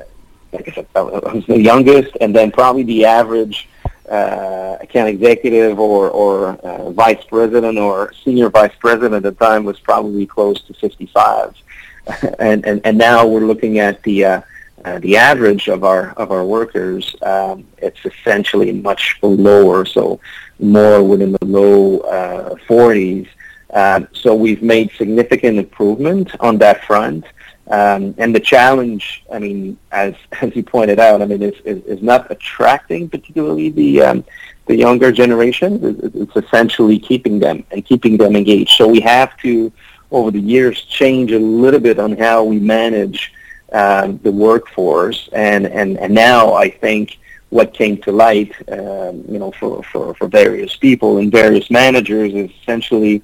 like 0.54 0.70
I 0.70 0.72
said, 0.72 0.88
I 0.96 1.02
was 1.02 1.46
the 1.46 1.60
youngest, 1.60 2.16
and 2.22 2.34
then 2.34 2.52
probably 2.52 2.84
the 2.84 3.06
average 3.06 3.68
uh, 4.10 4.78
account 4.82 5.10
executive 5.10 5.80
or, 5.80 6.10
or 6.10 6.50
uh, 6.50 6.92
vice 6.92 7.24
president 7.26 7.78
or 7.78 8.14
senior 8.24 8.50
vice 8.50 8.76
president 8.80 9.26
at 9.26 9.38
the 9.38 9.46
time 9.46 9.64
was 9.64 9.80
probably 9.80 10.26
close 10.26 10.62
to 10.64 10.74
55. 10.74 11.56
and, 12.40 12.66
and, 12.66 12.82
and 12.86 12.98
now 12.98 13.26
we're 13.26 13.46
looking 13.46 13.80
at 13.80 14.02
the, 14.04 14.26
uh, 14.26 14.42
uh, 14.86 15.00
the 15.00 15.18
average 15.18 15.68
of 15.68 15.84
our 15.84 16.12
of 16.12 16.32
our 16.32 16.46
workers, 16.46 17.16
um, 17.24 17.66
it's 17.80 18.06
essentially 18.06 18.72
much 18.72 19.18
lower, 19.24 19.84
so 19.84 20.20
more 20.60 21.02
within 21.02 21.32
the 21.32 21.46
low 21.46 22.00
uh, 22.02 22.54
40s. 22.70 23.28
Um, 23.74 24.08
so 24.14 24.36
we've 24.36 24.62
made 24.62 24.92
significant 24.92 25.58
improvement 25.58 26.30
on 26.40 26.60
that 26.60 26.86
front. 26.86 27.26
Um, 27.68 28.14
and 28.18 28.34
the 28.34 28.40
challenge, 28.40 29.24
I 29.32 29.40
mean, 29.40 29.78
as 29.92 30.14
as 30.42 30.56
you 30.56 30.64
pointed 30.64 31.00
out, 31.00 31.22
I 31.22 31.26
mean, 31.26 31.42
is, 31.42 31.60
is, 31.66 31.84
is 31.86 32.02
not 32.02 32.32
attracting 32.32 33.10
particularly 33.10 33.70
the 33.70 34.02
um, 34.02 34.26
the 34.68 34.76
younger 34.76 35.12
generation. 35.12 35.80
It's 36.14 36.36
essentially 36.36 37.00
keeping 37.00 37.40
them 37.40 37.64
and 37.72 37.86
keeping 37.86 38.18
them 38.18 38.36
engaged. 38.36 38.72
So 38.72 38.88
we 38.88 39.00
have 39.02 39.38
to, 39.38 39.72
over 40.12 40.32
the 40.32 40.40
years, 40.40 40.82
change 40.84 41.32
a 41.32 41.40
little 41.40 41.80
bit 41.80 42.00
on 42.00 42.18
how 42.18 42.44
we 42.44 42.60
manage 42.60 43.34
um, 43.72 44.20
the 44.24 44.32
workforce. 44.32 45.30
And, 45.34 45.68
and, 45.68 45.98
and 45.98 46.14
now 46.14 46.54
I 46.54 46.70
think 46.70 47.20
what 47.50 47.74
came 47.74 47.98
to 48.02 48.12
light, 48.12 48.54
um, 48.72 49.24
you 49.30 49.38
know, 49.38 49.52
for, 49.52 49.84
for, 49.84 50.16
for 50.16 50.28
various 50.28 50.76
people 50.76 51.20
and 51.20 51.32
various 51.32 51.70
managers 51.70 52.34
is 52.34 52.50
essentially 52.62 53.22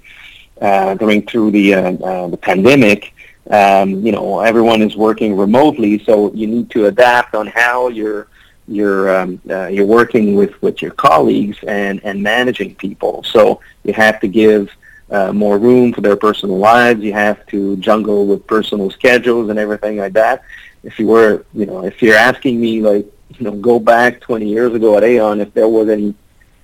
uh, 0.62 0.94
going 0.94 1.26
through 1.26 1.52
the, 1.52 1.74
uh, 1.74 1.92
uh, 1.94 2.28
the 2.28 2.38
pandemic, 2.38 3.14
um, 3.50 4.06
you 4.06 4.12
know, 4.12 4.40
everyone 4.42 4.82
is 4.82 4.96
working 4.96 5.36
remotely, 5.36 6.04
so 6.04 6.32
you 6.34 6.48
need 6.48 6.70
to 6.72 6.86
adapt 6.86 7.36
on 7.36 7.48
how 7.48 7.88
you're 7.90 8.28
you're 8.68 9.16
um, 9.16 9.42
uh, 9.50 9.68
you're 9.68 9.86
working 9.86 10.36
with, 10.36 10.60
with 10.62 10.82
your 10.82 10.92
colleagues 10.92 11.58
and, 11.68 12.00
and 12.04 12.22
managing 12.22 12.76
people. 12.76 13.24
So 13.24 13.60
you 13.84 13.94
have 13.94 14.20
to 14.22 14.28
give 14.28 14.70
uh, 15.10 15.34
more 15.34 15.58
room 15.58 15.92
for 15.92 16.02
their 16.02 16.16
personal 16.16 16.58
lives. 16.58 17.02
You 17.02 17.14
have 17.14 17.46
to 17.48 17.76
jungle 17.78 18.26
with 18.26 18.48
personal 18.48 18.90
schedules 18.90 19.50
and 19.50 19.60
everything 19.60 19.98
like 19.98 20.14
that. 20.14 20.44
If 20.84 21.00
you 21.00 21.08
were, 21.08 21.46
you 21.54 21.66
know, 21.66 21.84
if 21.84 22.02
you're 22.02 22.16
asking 22.16 22.60
me, 22.60 22.82
like, 22.82 23.06
you 23.38 23.46
know, 23.46 23.52
go 23.52 23.80
back 23.80 24.22
20 24.22 24.48
years 24.48 24.74
ago 24.74 24.98
at 24.98 25.04
Aon, 25.04 25.42
if 25.42 25.54
there 25.54 25.68
was 25.68 25.90
any, 25.90 26.16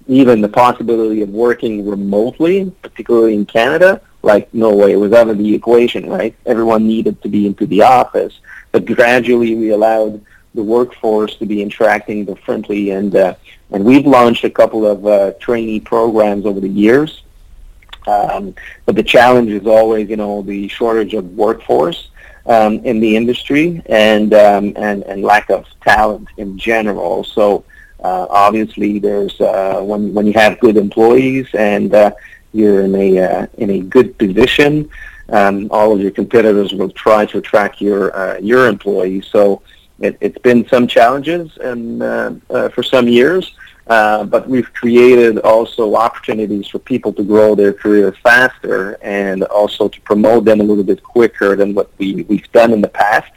even 0.08 0.42
the 0.42 0.50
possibility 0.50 1.22
of 1.22 1.30
working 1.30 1.88
remotely, 1.88 2.72
particularly 2.82 3.36
in 3.36 3.46
Canada, 3.46 4.02
like, 4.24 4.54
no 4.54 4.76
way, 4.76 4.92
it 4.92 4.98
was 4.98 5.14
out 5.14 5.30
of 5.30 5.38
the 5.38 5.54
equation, 5.54 6.10
right? 6.10 6.36
Everyone 6.46 6.88
needed 6.88 7.22
to 7.22 7.30
be 7.30 7.46
into 7.46 7.66
the 7.66 7.82
office. 7.84 8.40
but 8.72 8.86
gradually 8.86 9.56
we 9.56 9.70
allowed 9.72 10.22
the 10.54 10.64
workforce 10.64 11.36
to 11.38 11.46
be 11.46 11.62
interacting 11.62 12.26
differently, 12.26 12.92
and 12.92 13.16
uh, 13.16 13.34
and 13.72 13.84
we've 13.84 14.06
launched 14.06 14.44
a 14.44 14.50
couple 14.50 14.86
of 14.86 15.06
uh, 15.06 15.32
trainee 15.40 15.80
programs 15.80 16.46
over 16.46 16.60
the 16.60 16.70
years. 16.70 17.24
Um, 18.08 18.56
but 18.86 18.96
the 18.96 19.04
challenge 19.04 19.50
is 19.50 19.68
always, 19.68 20.10
you 20.10 20.16
know, 20.16 20.42
the 20.42 20.68
shortage 20.70 21.14
of 21.14 21.26
workforce 21.36 22.10
um, 22.46 22.80
in 22.86 23.00
the 23.00 23.16
industry 23.18 23.82
and, 23.88 24.34
um, 24.34 24.74
and 24.78 25.04
and 25.04 25.22
lack 25.22 25.50
of 25.50 25.66
talent 25.82 26.28
in 26.38 26.58
general. 26.58 27.24
So 27.24 27.66
uh, 28.04 28.28
obviously, 28.30 29.00
there's 29.00 29.40
uh, 29.42 29.82
when 29.82 30.14
when 30.14 30.28
you 30.28 30.34
have 30.34 30.60
good 30.60 30.78
employees 30.78 31.48
and 31.54 31.94
uh, 31.94 32.12
you're 32.54 32.82
in 32.82 32.96
a 32.96 33.20
uh, 33.20 33.48
in 33.58 33.70
a 33.72 33.80
good 33.80 34.18
position, 34.18 34.90
um, 35.30 35.68
all 35.72 35.92
of 35.94 36.00
your 36.00 36.12
competitors 36.12 36.74
will 36.74 36.92
try 36.92 37.26
to 37.26 37.38
attract 37.40 37.82
your 37.82 38.16
uh, 38.16 38.38
your 38.40 38.68
employees. 38.68 39.28
So 39.28 39.62
it, 40.00 40.18
has 40.22 40.34
been 40.44 40.68
some 40.68 40.88
challenges 40.88 41.58
and 41.58 42.04
uh, 42.04 42.34
uh, 42.50 42.70
for 42.70 42.84
some 42.84 43.08
years, 43.08 43.56
uh, 43.88 44.24
but 44.26 44.48
we've 44.48 44.72
created 44.74 45.40
also 45.40 45.96
opportunities 45.96 46.68
for 46.68 46.80
people 46.80 47.12
to 47.14 47.24
grow 47.24 47.56
their 47.56 47.74
career 47.74 48.12
faster 48.24 48.98
and 49.02 49.44
also 49.46 49.88
to 49.88 50.02
promote 50.02 50.46
them 50.46 50.60
a 50.62 50.64
little 50.64 50.84
bit 50.84 51.02
quicker 51.02 51.56
than 51.56 51.74
what 51.74 51.90
we, 51.98 52.24
we've 52.30 52.52
done 52.52 52.72
in 52.74 52.82
the 52.82 52.90
past. 52.90 53.32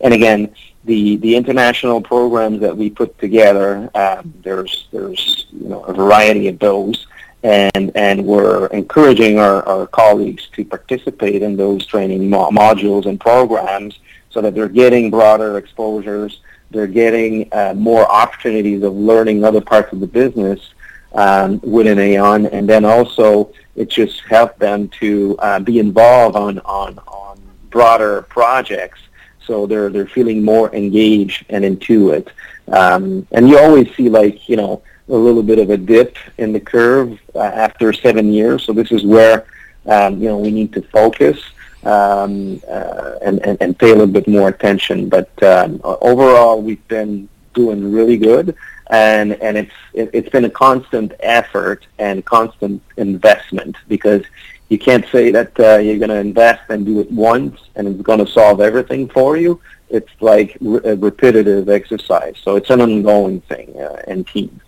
And 0.00 0.14
again, 0.14 0.54
the, 0.88 1.16
the 1.18 1.36
international 1.36 2.00
programs 2.00 2.60
that 2.60 2.76
we 2.76 2.88
put 2.88 3.16
together, 3.18 3.90
um, 3.94 4.32
there's 4.42 4.88
there's 4.90 5.46
you 5.52 5.68
know 5.68 5.82
a 5.84 5.92
variety 5.92 6.48
of 6.48 6.58
those. 6.58 7.06
And 7.44 7.92
and 7.94 8.26
we're 8.26 8.66
encouraging 8.66 9.38
our, 9.38 9.62
our 9.68 9.86
colleagues 9.86 10.48
to 10.54 10.64
participate 10.64 11.40
in 11.42 11.56
those 11.56 11.86
training 11.86 12.28
mo- 12.28 12.50
modules 12.50 13.06
and 13.06 13.20
programs 13.20 14.00
so 14.30 14.40
that 14.40 14.56
they're 14.56 14.68
getting 14.68 15.08
broader 15.08 15.56
exposures, 15.56 16.40
they're 16.72 16.88
getting 16.88 17.48
uh, 17.52 17.74
more 17.76 18.10
opportunities 18.10 18.82
of 18.82 18.92
learning 18.94 19.44
other 19.44 19.60
parts 19.60 19.92
of 19.92 20.00
the 20.00 20.06
business 20.06 20.74
um, 21.12 21.60
within 21.60 21.98
Aon, 21.98 22.46
and 22.46 22.68
then 22.68 22.84
also 22.84 23.52
it 23.76 23.88
just 23.88 24.20
helped 24.22 24.58
them 24.58 24.88
to 25.00 25.36
uh, 25.38 25.60
be 25.60 25.78
involved 25.78 26.34
on, 26.34 26.58
on, 26.60 26.98
on 27.06 27.40
broader 27.70 28.22
projects 28.22 29.00
so 29.48 29.66
they're 29.66 29.88
they're 29.88 30.06
feeling 30.18 30.44
more 30.44 30.72
engaged 30.72 31.46
and 31.48 31.64
into 31.64 32.10
it. 32.10 32.28
Um, 32.68 33.26
and 33.32 33.48
you 33.48 33.58
always 33.58 33.88
see 33.96 34.08
like 34.08 34.48
you 34.48 34.56
know 34.56 34.82
a 35.08 35.16
little 35.16 35.42
bit 35.42 35.58
of 35.58 35.70
a 35.70 35.76
dip 35.76 36.16
in 36.36 36.52
the 36.52 36.60
curve 36.60 37.18
uh, 37.34 37.40
after 37.40 37.92
seven 37.92 38.32
years. 38.32 38.62
So 38.64 38.72
this 38.72 38.92
is 38.92 39.04
where 39.04 39.46
um, 39.86 40.20
you 40.22 40.28
know 40.28 40.38
we 40.38 40.52
need 40.52 40.72
to 40.74 40.82
focus 40.82 41.38
um, 41.84 42.60
uh, 42.68 43.14
and, 43.22 43.44
and, 43.46 43.56
and 43.60 43.78
pay 43.78 43.90
a 43.90 43.94
little 43.94 44.14
bit 44.20 44.28
more 44.28 44.48
attention. 44.48 45.08
But 45.08 45.30
um, 45.42 45.80
overall, 45.82 46.60
we've 46.60 46.86
been 46.88 47.28
doing 47.54 47.90
really 47.90 48.18
good, 48.18 48.54
and 48.90 49.32
and 49.46 49.56
it's 49.56 49.78
it, 49.94 50.10
it's 50.12 50.28
been 50.28 50.44
a 50.44 50.50
constant 50.50 51.14
effort 51.20 51.86
and 51.98 52.24
constant 52.24 52.82
investment 52.98 53.76
because 53.88 54.22
you 54.68 54.78
can't 54.78 55.06
say 55.10 55.30
that 55.30 55.58
uh, 55.58 55.78
you're 55.78 55.98
going 55.98 56.10
to 56.10 56.16
invest 56.16 56.62
and 56.68 56.84
do 56.84 57.00
it 57.00 57.10
once 57.10 57.58
and 57.74 57.88
it's 57.88 58.02
going 58.02 58.24
to 58.24 58.30
solve 58.30 58.60
everything 58.60 59.08
for 59.08 59.36
you. 59.36 59.60
It's 59.88 60.10
like 60.20 60.56
re- 60.60 60.80
a 60.84 60.96
repetitive 60.96 61.68
exercise, 61.68 62.36
so 62.42 62.56
it's 62.56 62.68
an 62.68 62.80
ongoing 62.82 63.40
thing 63.42 63.74
uh, 63.80 64.02
in 64.06 64.24
teams. 64.24 64.60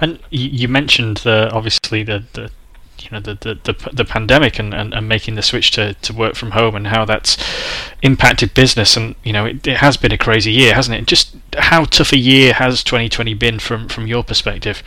And 0.00 0.18
you 0.30 0.66
mentioned 0.66 1.18
the 1.18 1.50
obviously 1.52 2.02
the, 2.02 2.24
the 2.32 2.50
you 2.98 3.10
know 3.10 3.20
the 3.20 3.34
the, 3.34 3.72
the, 3.72 3.90
the 3.92 4.04
pandemic 4.04 4.58
and, 4.58 4.72
and, 4.72 4.94
and, 4.94 5.08
making 5.08 5.34
the 5.34 5.42
switch 5.42 5.70
to, 5.72 5.94
to 5.94 6.12
work 6.12 6.34
from 6.34 6.52
home 6.52 6.74
and 6.74 6.88
how 6.88 7.04
that's 7.04 7.36
impacted 8.02 8.54
business 8.54 8.96
and 8.96 9.14
you 9.24 9.32
know 9.32 9.44
it, 9.46 9.66
it 9.66 9.78
has 9.78 9.96
been 9.96 10.12
a 10.12 10.18
crazy 10.18 10.52
year 10.52 10.74
hasn't 10.74 10.96
it 10.96 11.06
just 11.06 11.36
how 11.58 11.84
tough 11.84 12.12
a 12.12 12.18
year 12.18 12.52
has 12.54 12.84
2020 12.84 13.34
been 13.34 13.58
from 13.58 13.88
from 13.88 14.06
your 14.06 14.22
perspective 14.22 14.82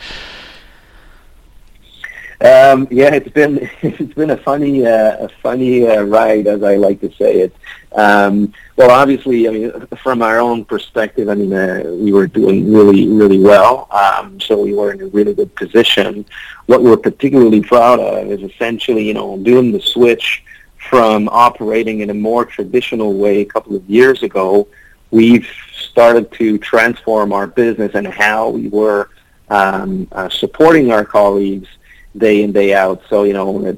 um, 2.40 2.86
yeah, 2.90 3.14
it's 3.14 3.30
been 3.30 3.70
it's 3.82 4.14
been 4.14 4.30
a 4.30 4.36
funny 4.36 4.86
uh, 4.86 5.26
a 5.26 5.28
funny 5.42 5.86
uh, 5.86 6.02
ride, 6.02 6.46
as 6.46 6.62
I 6.62 6.76
like 6.76 7.00
to 7.00 7.10
say 7.12 7.40
it. 7.40 7.56
Um, 7.92 8.52
well, 8.76 8.90
obviously, 8.90 9.48
I 9.48 9.52
mean, 9.52 9.86
from 10.02 10.20
our 10.20 10.38
own 10.38 10.64
perspective, 10.64 11.30
I 11.30 11.34
mean, 11.34 11.52
uh, 11.52 11.82
we 11.84 12.12
were 12.12 12.26
doing 12.26 12.72
really 12.72 13.08
really 13.08 13.40
well, 13.40 13.88
um, 13.90 14.38
so 14.40 14.60
we 14.60 14.74
were 14.74 14.92
in 14.92 15.00
a 15.00 15.06
really 15.06 15.34
good 15.34 15.54
position. 15.54 16.26
What 16.66 16.82
we're 16.82 16.98
particularly 16.98 17.62
proud 17.62 18.00
of 18.00 18.30
is 18.30 18.42
essentially, 18.42 19.04
you 19.04 19.14
know, 19.14 19.38
doing 19.38 19.72
the 19.72 19.80
switch 19.80 20.44
from 20.90 21.28
operating 21.30 22.00
in 22.00 22.10
a 22.10 22.14
more 22.14 22.44
traditional 22.44 23.14
way 23.14 23.40
a 23.40 23.44
couple 23.44 23.74
of 23.74 23.88
years 23.88 24.22
ago. 24.22 24.68
We've 25.10 25.48
started 25.72 26.30
to 26.32 26.58
transform 26.58 27.32
our 27.32 27.46
business 27.46 27.92
and 27.94 28.06
how 28.06 28.50
we 28.50 28.68
were 28.68 29.10
um, 29.48 30.08
uh, 30.12 30.28
supporting 30.28 30.92
our 30.92 31.04
colleagues 31.04 31.68
day 32.18 32.42
in 32.42 32.52
day 32.52 32.74
out. 32.74 33.02
So 33.08 33.24
you 33.24 33.32
know, 33.32 33.76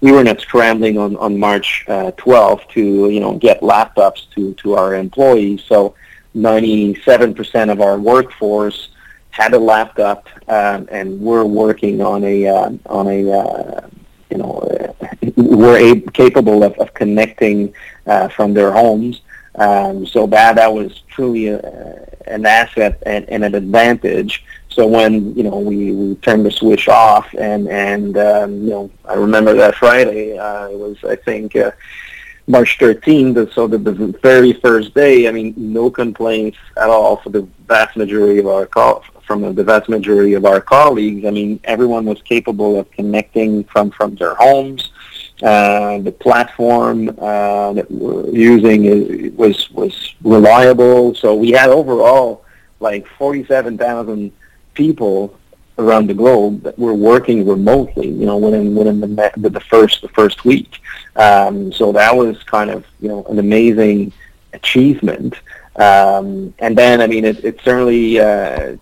we 0.00 0.12
were 0.12 0.24
not 0.24 0.40
scrambling 0.40 0.98
on 0.98 1.16
on 1.16 1.38
March 1.38 1.84
uh, 1.88 2.12
12th 2.12 2.68
to 2.70 3.08
you 3.10 3.20
know 3.20 3.34
get 3.36 3.60
laptops 3.60 4.28
to 4.34 4.52
to 4.54 4.74
our 4.74 4.94
employees. 4.94 5.62
So 5.66 5.94
97% 6.34 7.70
of 7.70 7.80
our 7.80 7.98
workforce 7.98 8.88
had 9.30 9.54
a 9.54 9.58
laptop, 9.58 10.28
um, 10.48 10.88
and 10.90 11.20
we're 11.20 11.44
working 11.44 12.00
on 12.00 12.24
a 12.24 12.46
uh, 12.46 12.70
on 12.86 13.06
a 13.08 13.30
uh, 13.30 13.88
you 14.30 14.38
know 14.38 14.52
uh, 14.58 14.92
we're 15.36 15.78
a- 15.78 16.00
capable 16.12 16.62
of, 16.62 16.74
of 16.78 16.92
connecting 16.94 17.72
uh, 18.06 18.28
from 18.28 18.54
their 18.54 18.72
homes. 18.72 19.22
Um, 19.54 20.06
so 20.06 20.26
that 20.28 20.56
that 20.56 20.72
was 20.72 21.02
truly 21.08 21.48
a, 21.48 21.58
an 22.26 22.46
asset 22.46 23.02
and, 23.04 23.28
and 23.28 23.44
an 23.44 23.54
advantage. 23.54 24.44
So 24.74 24.86
when 24.86 25.34
you 25.34 25.42
know 25.42 25.58
we, 25.58 25.92
we 25.92 26.14
turned 26.16 26.46
the 26.46 26.50
switch 26.50 26.88
off, 26.88 27.26
and 27.34 27.68
and 27.68 28.16
um, 28.16 28.62
you 28.62 28.70
know 28.70 28.90
I 29.04 29.14
remember 29.14 29.54
that 29.54 29.74
Friday 29.76 30.38
uh, 30.38 30.68
it 30.68 30.78
was 30.78 30.96
I 31.04 31.16
think 31.16 31.56
uh, 31.56 31.72
March 32.46 32.78
13th, 32.78 33.52
so 33.52 33.66
the, 33.66 33.78
the 33.78 34.18
very 34.22 34.52
first 34.54 34.94
day. 34.94 35.28
I 35.28 35.32
mean, 35.32 35.54
no 35.56 35.90
complaints 35.90 36.58
at 36.76 36.88
all 36.88 37.18
for 37.18 37.30
the 37.30 37.46
vast 37.68 37.96
majority 37.96 38.38
of 38.38 38.46
our 38.46 38.66
call 38.66 39.04
from 39.26 39.54
the 39.54 39.64
vast 39.64 39.88
majority 39.88 40.34
of 40.34 40.44
our 40.44 40.60
colleagues. 40.60 41.24
I 41.24 41.30
mean, 41.30 41.60
everyone 41.64 42.04
was 42.04 42.20
capable 42.22 42.78
of 42.78 42.90
connecting 42.90 43.64
from 43.64 43.90
from 43.90 44.16
their 44.16 44.34
homes. 44.34 44.90
Uh, 45.42 45.98
the 45.98 46.12
platform 46.12 47.08
uh, 47.18 47.72
that 47.72 47.90
we're 47.90 48.28
using 48.30 49.34
was 49.36 49.70
was 49.70 50.14
reliable. 50.22 51.14
So 51.14 51.34
we 51.34 51.50
had 51.50 51.70
overall 51.70 52.44
like 52.80 53.06
47,000 53.16 54.32
people 54.74 55.38
around 55.78 56.06
the 56.06 56.14
globe 56.14 56.62
that 56.62 56.78
were 56.78 56.94
working 56.94 57.46
remotely, 57.46 58.08
you 58.08 58.26
know, 58.26 58.36
within 58.36 58.74
within 58.74 59.00
the 59.00 59.32
the, 59.36 59.50
the 59.50 59.60
first 59.60 60.02
the 60.02 60.08
first 60.08 60.44
week. 60.44 60.80
Um, 61.16 61.72
so 61.72 61.92
that 61.92 62.14
was 62.14 62.42
kind 62.44 62.70
of 62.70 62.84
you 63.00 63.08
know 63.08 63.24
an 63.24 63.38
amazing 63.38 64.12
achievement. 64.52 65.34
Um, 65.76 66.52
and 66.58 66.76
then 66.76 67.00
I 67.00 67.06
mean 67.06 67.24
it, 67.24 67.44
it 67.44 67.60
certainly 67.62 68.20
uh, 68.20 68.76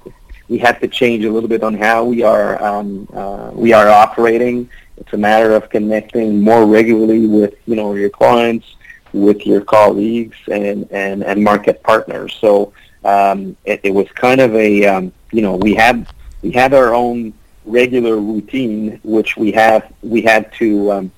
we 0.49 0.59
had 0.59 0.81
to 0.81 0.89
change 0.89 1.25
a 1.25 1.31
little 1.31 1.49
bit 1.49 1.63
on 1.63 1.75
how 1.75 2.05
we 2.05 2.23
are 2.23 2.63
um, 2.63 3.09
uh, 3.13 3.51
we 3.55 3.73
are 3.73 3.89
operating. 3.89 4.69
It's 4.97 5.13
a 5.13 5.17
matter 5.17 5.55
of 5.55 5.71
connecting 5.71 6.41
more 6.41 6.67
regularly 6.67 7.27
with 7.27 7.55
you 7.67 7.77
know 7.77 7.95
your 7.95 8.11
clients, 8.11 8.77
with 9.13 9.47
your 9.47 9.61
colleagues, 9.61 10.37
and 10.51 10.91
and, 10.91 11.23
and 11.23 11.43
market 11.43 11.83
partners. 11.83 12.37
So 12.41 12.73
um, 13.05 13.57
it, 13.65 13.81
it 13.85 13.95
was 13.95 14.09
kind 14.15 14.41
of 14.41 14.55
a 14.55 14.87
um, 14.87 15.13
you 15.33 15.43
know 15.43 15.57
we 15.57 15.75
had 15.75 16.07
we 16.43 16.51
had 16.51 16.75
our 16.75 16.95
own 16.95 17.33
regular 17.65 18.17
routine 18.17 18.99
which 19.03 19.37
we 19.37 19.53
have 19.53 19.93
we 20.03 20.23
had 20.23 20.53
to 20.55 20.91
um, 20.93 21.13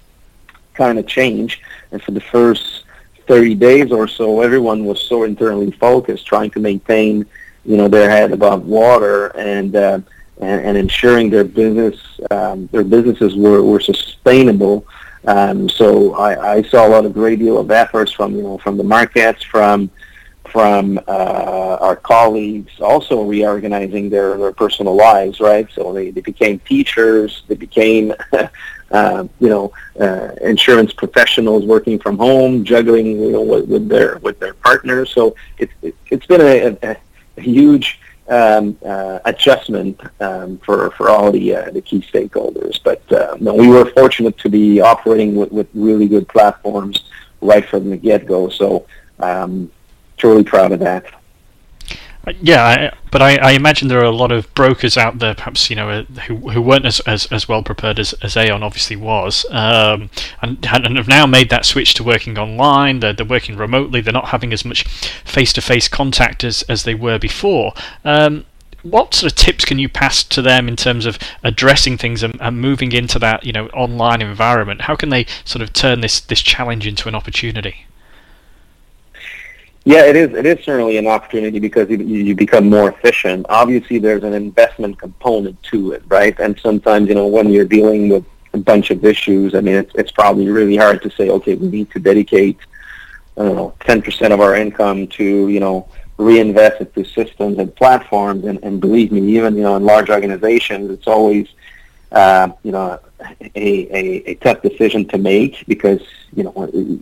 kind 0.75 0.99
of 0.99 1.07
change. 1.07 1.63
And 1.91 2.03
for 2.03 2.13
the 2.13 2.21
first 2.21 2.85
30 3.27 3.55
days 3.55 3.93
or 3.93 4.09
so 4.09 4.41
everyone 4.41 4.85
was 4.85 5.01
so 5.01 5.23
internally 5.23 5.71
focused 5.73 6.27
trying 6.27 6.51
to 6.51 6.61
maintain 6.61 7.25
you 7.65 7.77
know 7.77 7.87
their 7.87 8.11
head 8.11 8.33
above 8.33 8.65
water 8.65 9.29
and 9.37 9.77
uh, 9.77 10.01
and, 10.41 10.67
and 10.67 10.77
ensuring 10.77 11.31
their 11.31 11.45
business 11.45 12.21
um, 12.31 12.67
their 12.73 12.85
businesses 12.85 13.37
were, 13.37 13.63
were 13.63 13.81
sustainable. 13.81 14.85
Um, 15.25 15.69
so 15.69 16.15
I, 16.15 16.55
I 16.55 16.63
saw 16.63 16.85
a 16.85 16.91
lot 16.91 17.05
of 17.05 17.13
great 17.13 17.39
deal 17.39 17.59
of 17.59 17.71
efforts 17.71 18.11
from 18.11 18.35
you 18.35 18.43
know 18.43 18.59
from 18.59 18.77
the 18.77 18.85
markets 18.85 19.43
from 19.45 19.91
from 20.53 20.99
uh, 21.09 21.79
our 21.81 21.97
colleagues 21.97 22.79
also 22.81 23.23
reorganizing 23.23 24.11
their, 24.11 24.37
their 24.37 24.53
personal 24.53 24.95
lives, 24.95 25.41
right? 25.41 25.67
So 25.75 25.93
they, 25.95 26.11
they 26.11 26.21
became 26.21 26.59
teachers, 26.61 27.43
they 27.49 27.55
became, 27.55 28.13
uh, 28.91 29.25
you 29.41 29.49
know, 29.49 29.73
uh, 29.99 30.33
insurance 30.43 30.93
professionals 30.93 31.65
working 31.65 31.99
from 31.99 32.19
home, 32.19 32.65
juggling, 32.65 33.07
you 33.19 33.33
know, 33.33 33.43
with, 33.43 33.67
with 33.67 33.89
their 33.89 34.19
with 34.19 34.39
their 34.39 34.53
partners. 34.55 35.11
So 35.15 35.35
it's 35.57 35.73
it, 35.81 35.95
it's 36.11 36.27
been 36.27 36.43
a, 36.43 36.77
a, 36.83 36.97
a 37.39 37.41
huge 37.41 37.99
um, 38.29 38.77
uh, 38.85 39.21
adjustment 39.25 39.99
um, 40.21 40.59
for 40.59 40.91
for 40.93 41.09
all 41.09 41.33
the 41.33 41.57
uh, 41.57 41.71
the 41.71 41.81
key 41.81 42.01
stakeholders. 42.03 42.79
But 42.85 43.11
uh, 43.11 43.39
no, 43.41 43.55
we 43.55 43.69
were 43.69 43.87
fortunate 43.87 44.37
to 44.39 44.51
be 44.51 44.83
operating 44.83 45.35
with, 45.35 45.51
with 45.51 45.69
really 45.73 46.09
good 46.09 46.29
platforms 46.29 47.05
right 47.41 47.67
from 47.67 47.89
the 47.89 47.97
get 47.97 48.27
go. 48.27 48.51
So 48.51 48.87
um, 49.19 49.71
truly 50.23 50.45
proud 50.45 50.71
of 50.71 50.79
that. 50.79 51.05
Yeah, 52.41 52.65
I, 52.65 52.97
but 53.11 53.21
I, 53.21 53.37
I, 53.39 53.51
imagine 53.51 53.89
there 53.89 53.99
are 53.99 54.05
a 54.05 54.13
lot 54.13 54.31
of 54.31 54.55
brokers 54.55 54.97
out 54.97 55.19
there, 55.19 55.35
perhaps 55.35 55.69
you 55.69 55.75
know, 55.75 55.91
uh, 55.91 56.05
who, 56.29 56.51
who 56.51 56.63
weren't 56.63 56.87
as, 56.87 57.01
as, 57.01 57.27
as 57.33 57.49
well 57.49 57.65
prepared 57.65 57.99
as, 57.99 58.13
as 58.23 58.37
Aon 58.37 58.63
obviously 58.63 58.95
was, 58.95 59.45
um, 59.51 60.09
and, 60.41 60.65
and 60.65 60.97
have 60.97 61.09
now 61.09 61.27
made 61.27 61.51
that 61.51 61.65
switch 61.65 61.95
to 61.95 62.05
working 62.05 62.39
online. 62.39 63.01
They're, 63.01 63.13
they're 63.13 63.27
working 63.27 63.57
remotely. 63.57 64.01
They're 64.01 64.13
not 64.13 64.29
having 64.29 64.53
as 64.53 64.65
much 64.65 64.87
face-to-face 65.25 65.89
contact 65.89 66.45
as, 66.45 66.63
as 66.69 66.85
they 66.85 66.95
were 66.95 67.19
before. 67.19 67.73
Um, 68.05 68.45
what 68.85 69.15
sort 69.15 69.33
of 69.33 69.37
tips 69.37 69.65
can 69.65 69.81
you 69.81 69.89
pass 69.89 70.23
to 70.23 70.41
them 70.41 70.69
in 70.69 70.77
terms 70.77 71.05
of 71.05 71.19
addressing 71.43 71.99
things 71.99 72.23
and, 72.23 72.41
and, 72.41 72.61
moving 72.61 72.93
into 72.93 73.19
that 73.19 73.45
you 73.45 73.53
know 73.53 73.67
online 73.71 74.23
environment? 74.23 74.83
How 74.83 74.95
can 74.95 75.09
they 75.09 75.27
sort 75.45 75.63
of 75.63 75.73
turn 75.73 76.03
this 76.03 76.21
this 76.21 76.41
challenge 76.41 76.87
into 76.87 77.09
an 77.09 77.17
opportunity? 77.17 77.87
Yeah, 79.85 80.05
it 80.05 80.15
is. 80.15 80.33
It 80.35 80.47
is 80.47 80.65
certainly 80.65 80.97
an 80.97 81.09
opportunity 81.09 81.59
because 81.59 81.91
you, 81.91 81.99
you 81.99 82.37
become 82.37 82.71
more 82.71 82.89
efficient. 82.89 83.47
Obviously, 83.49 83.99
there's 83.99 84.23
an 84.23 84.33
investment 84.33 84.99
component 84.99 85.61
to 85.65 85.93
it, 85.93 86.05
right? 86.07 86.39
And 86.39 86.59
sometimes, 86.61 87.09
you 87.09 87.17
know, 87.17 87.27
when 87.27 87.51
you're 87.51 87.65
dealing 87.65 88.09
with 88.09 88.25
a 88.53 88.59
bunch 88.59 88.91
of 88.93 89.05
issues, 89.05 89.57
I 89.57 89.61
mean, 89.61 89.75
it's, 89.75 89.93
it's 89.97 90.13
probably 90.13 90.49
really 90.49 90.77
hard 90.77 91.03
to 91.03 91.11
say, 91.11 91.31
okay, 91.31 91.57
we 91.57 91.67
need 91.67 91.91
to 91.93 91.99
dedicate, 91.99 92.59
I 93.37 93.43
don't 93.43 93.57
know, 93.57 93.75
10% 93.81 94.33
of 94.33 94.41
our 94.41 94.55
income 94.55 95.09
to, 95.09 95.49
you 95.49 95.59
know, 95.59 95.89
reinvest 96.17 96.81
into 96.81 97.05
systems 97.05 97.59
and 97.59 97.75
platforms. 97.75 98.45
And, 98.45 98.63
and 98.63 98.81
believe 98.81 99.11
me, 99.11 99.37
even, 99.37 99.57
you 99.57 99.63
know, 99.63 99.75
in 99.75 99.85
large 99.85 100.11
organizations, 100.11 100.93
it's 100.93 101.09
always, 101.09 101.49
uh, 102.13 102.51
you 102.63 102.71
know, 102.71 103.01
a, 103.21 103.49
a, 103.57 104.31
a 104.31 104.35
tough 104.37 104.63
decision 104.63 105.09
to 105.09 105.19
make 105.19 105.65
because, 105.67 106.03
you 106.37 106.45
know, 106.45 107.01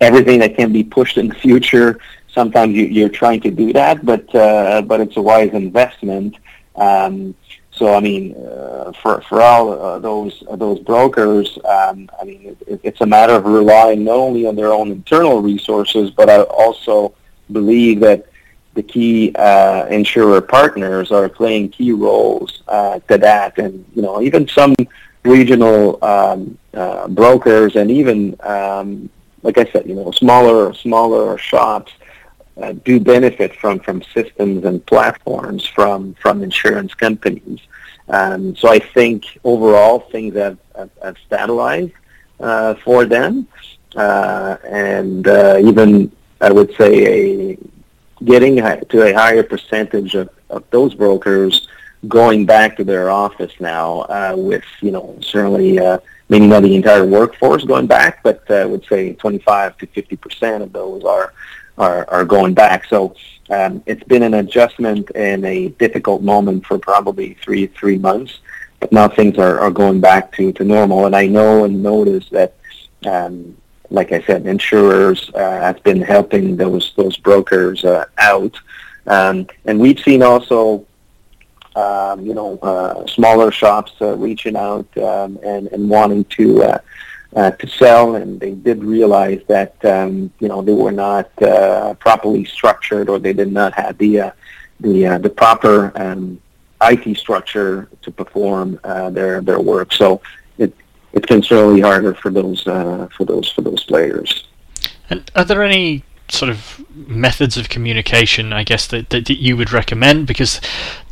everything 0.00 0.40
that 0.40 0.56
can 0.56 0.72
be 0.72 0.82
pushed 0.82 1.18
in 1.18 1.28
the 1.28 1.34
future. 1.34 1.98
Sometimes 2.28 2.74
you, 2.74 3.06
are 3.06 3.10
trying 3.10 3.40
to 3.42 3.50
do 3.50 3.72
that, 3.74 4.04
but 4.04 4.34
uh, 4.34 4.82
but 4.82 5.00
it's 5.00 5.16
a 5.16 5.22
wise 5.22 5.52
investment. 5.52 6.36
Um, 6.76 7.34
so 7.70 7.94
I 7.94 8.00
mean, 8.00 8.34
uh, 8.36 8.92
for 8.92 9.20
for 9.22 9.40
all 9.40 9.72
uh, 9.72 9.98
those 9.98 10.42
uh, 10.48 10.56
those 10.56 10.78
brokers, 10.80 11.58
um, 11.64 12.08
I 12.20 12.24
mean, 12.24 12.56
it, 12.66 12.80
it's 12.82 13.00
a 13.00 13.06
matter 13.06 13.34
of 13.34 13.44
relying 13.44 14.04
not 14.04 14.16
only 14.16 14.46
on 14.46 14.56
their 14.56 14.72
own 14.72 14.90
internal 14.90 15.42
resources, 15.42 16.10
but 16.10 16.28
I 16.28 16.42
also 16.42 17.14
believe 17.50 18.00
that 18.00 18.26
the 18.74 18.82
key 18.82 19.32
uh, 19.34 19.86
insurer 19.86 20.40
partners 20.40 21.12
are 21.12 21.28
playing 21.28 21.70
key 21.70 21.92
roles 21.92 22.62
uh, 22.68 22.98
to 23.08 23.18
that, 23.18 23.58
and 23.58 23.84
you 23.94 24.02
know, 24.02 24.22
even 24.22 24.48
some 24.48 24.74
regional 25.24 26.02
um, 26.04 26.58
uh, 26.74 27.08
brokers 27.08 27.76
and 27.76 27.90
even 27.90 28.36
um, 28.40 29.08
like 29.42 29.58
I 29.58 29.64
said, 29.72 29.86
you 29.86 29.94
know, 29.94 30.10
smaller 30.12 30.72
smaller 30.74 31.38
shops 31.38 31.92
uh, 32.60 32.72
do 32.84 33.00
benefit 33.00 33.54
from 33.56 33.80
from 33.80 34.02
systems 34.14 34.64
and 34.64 34.84
platforms 34.86 35.66
from 35.66 36.14
from 36.14 36.42
insurance 36.42 36.94
companies. 36.94 37.60
Um, 38.08 38.54
so 38.56 38.68
I 38.68 38.78
think 38.78 39.38
overall 39.44 40.00
things 40.00 40.34
have, 40.36 40.58
have, 40.76 40.90
have 41.02 41.16
stabilized 41.26 41.92
uh, 42.40 42.74
for 42.84 43.04
them, 43.04 43.46
uh, 43.96 44.56
and 44.68 45.26
uh, 45.26 45.58
even 45.62 46.12
I 46.40 46.50
would 46.50 46.74
say 46.76 47.52
a 47.52 47.58
getting 48.24 48.56
to 48.56 49.02
a 49.02 49.12
higher 49.12 49.42
percentage 49.42 50.14
of, 50.14 50.28
of 50.50 50.64
those 50.70 50.94
brokers 50.94 51.66
going 52.08 52.46
back 52.46 52.76
to 52.76 52.84
their 52.84 53.10
office 53.10 53.52
now 53.60 54.00
uh, 54.02 54.34
with 54.36 54.64
you 54.80 54.90
know 54.90 55.16
certainly 55.20 55.78
uh, 55.78 55.98
maybe 56.32 56.46
not 56.46 56.62
the 56.62 56.74
entire 56.74 57.04
workforce 57.04 57.62
going 57.62 57.86
back, 57.86 58.22
but 58.22 58.42
uh, 58.48 58.54
I 58.54 58.64
would 58.64 58.86
say 58.86 59.12
25 59.12 59.76
to 59.76 59.86
50 59.86 60.16
percent 60.16 60.62
of 60.62 60.72
those 60.72 61.04
are 61.04 61.34
are, 61.76 62.08
are 62.08 62.24
going 62.24 62.54
back. 62.54 62.86
So 62.86 63.14
um, 63.50 63.82
it's 63.84 64.02
been 64.04 64.22
an 64.22 64.34
adjustment 64.34 65.10
and 65.14 65.44
a 65.44 65.68
difficult 65.68 66.22
moment 66.22 66.64
for 66.64 66.78
probably 66.78 67.34
three 67.44 67.66
three 67.66 67.98
months, 67.98 68.40
but 68.80 68.90
now 68.92 69.08
things 69.08 69.36
are, 69.36 69.60
are 69.60 69.70
going 69.70 70.00
back 70.00 70.32
to, 70.36 70.52
to 70.52 70.64
normal. 70.64 71.04
And 71.04 71.14
I 71.14 71.26
know 71.26 71.64
and 71.64 71.82
notice 71.82 72.30
that, 72.30 72.56
um, 73.04 73.54
like 73.90 74.12
I 74.12 74.22
said, 74.22 74.46
insurers 74.46 75.30
uh, 75.34 75.60
have 75.66 75.82
been 75.82 76.00
helping 76.00 76.56
those 76.56 76.94
those 76.96 77.18
brokers 77.18 77.84
uh, 77.84 78.06
out, 78.16 78.54
um, 79.06 79.46
and 79.66 79.78
we've 79.78 80.00
seen 80.00 80.22
also 80.22 80.86
um, 81.76 82.24
you 82.24 82.34
know, 82.34 82.58
uh, 82.58 83.06
smaller 83.06 83.50
shops 83.50 83.92
uh, 84.00 84.16
reaching 84.16 84.56
out 84.56 84.86
um, 84.98 85.38
and, 85.42 85.68
and 85.68 85.88
wanting 85.88 86.24
to 86.26 86.62
uh, 86.62 86.78
uh, 87.34 87.50
to 87.52 87.66
sell, 87.66 88.16
and 88.16 88.38
they 88.40 88.52
did 88.52 88.84
realize 88.84 89.40
that 89.48 89.82
um, 89.84 90.30
you 90.38 90.48
know 90.48 90.60
they 90.62 90.74
were 90.74 90.92
not 90.92 91.30
uh, 91.42 91.94
properly 91.94 92.44
structured, 92.44 93.08
or 93.08 93.18
they 93.18 93.32
did 93.32 93.52
not 93.52 93.72
have 93.72 93.96
the 93.98 94.20
uh, 94.20 94.30
the 94.80 95.06
uh, 95.06 95.18
the 95.18 95.30
proper 95.30 95.92
um, 95.94 96.40
IT 96.82 97.16
structure 97.16 97.88
to 98.02 98.10
perform 98.10 98.78
uh, 98.84 99.10
their 99.10 99.40
their 99.40 99.60
work. 99.60 99.92
So 99.92 100.20
it 100.58 100.74
it's 101.12 101.26
considerably 101.26 101.80
harder 101.80 102.14
for 102.14 102.30
those 102.30 102.66
uh, 102.66 103.08
for 103.16 103.24
those 103.24 103.50
for 103.50 103.62
those 103.62 103.82
players. 103.84 104.48
And 105.08 105.30
are 105.34 105.44
there 105.44 105.62
any 105.62 106.04
sort 106.32 106.50
of 106.50 106.84
methods 106.94 107.56
of 107.56 107.68
communication, 107.68 108.52
I 108.52 108.64
guess, 108.64 108.86
that, 108.88 109.10
that 109.10 109.28
you 109.30 109.56
would 109.56 109.72
recommend? 109.72 110.26
Because 110.26 110.60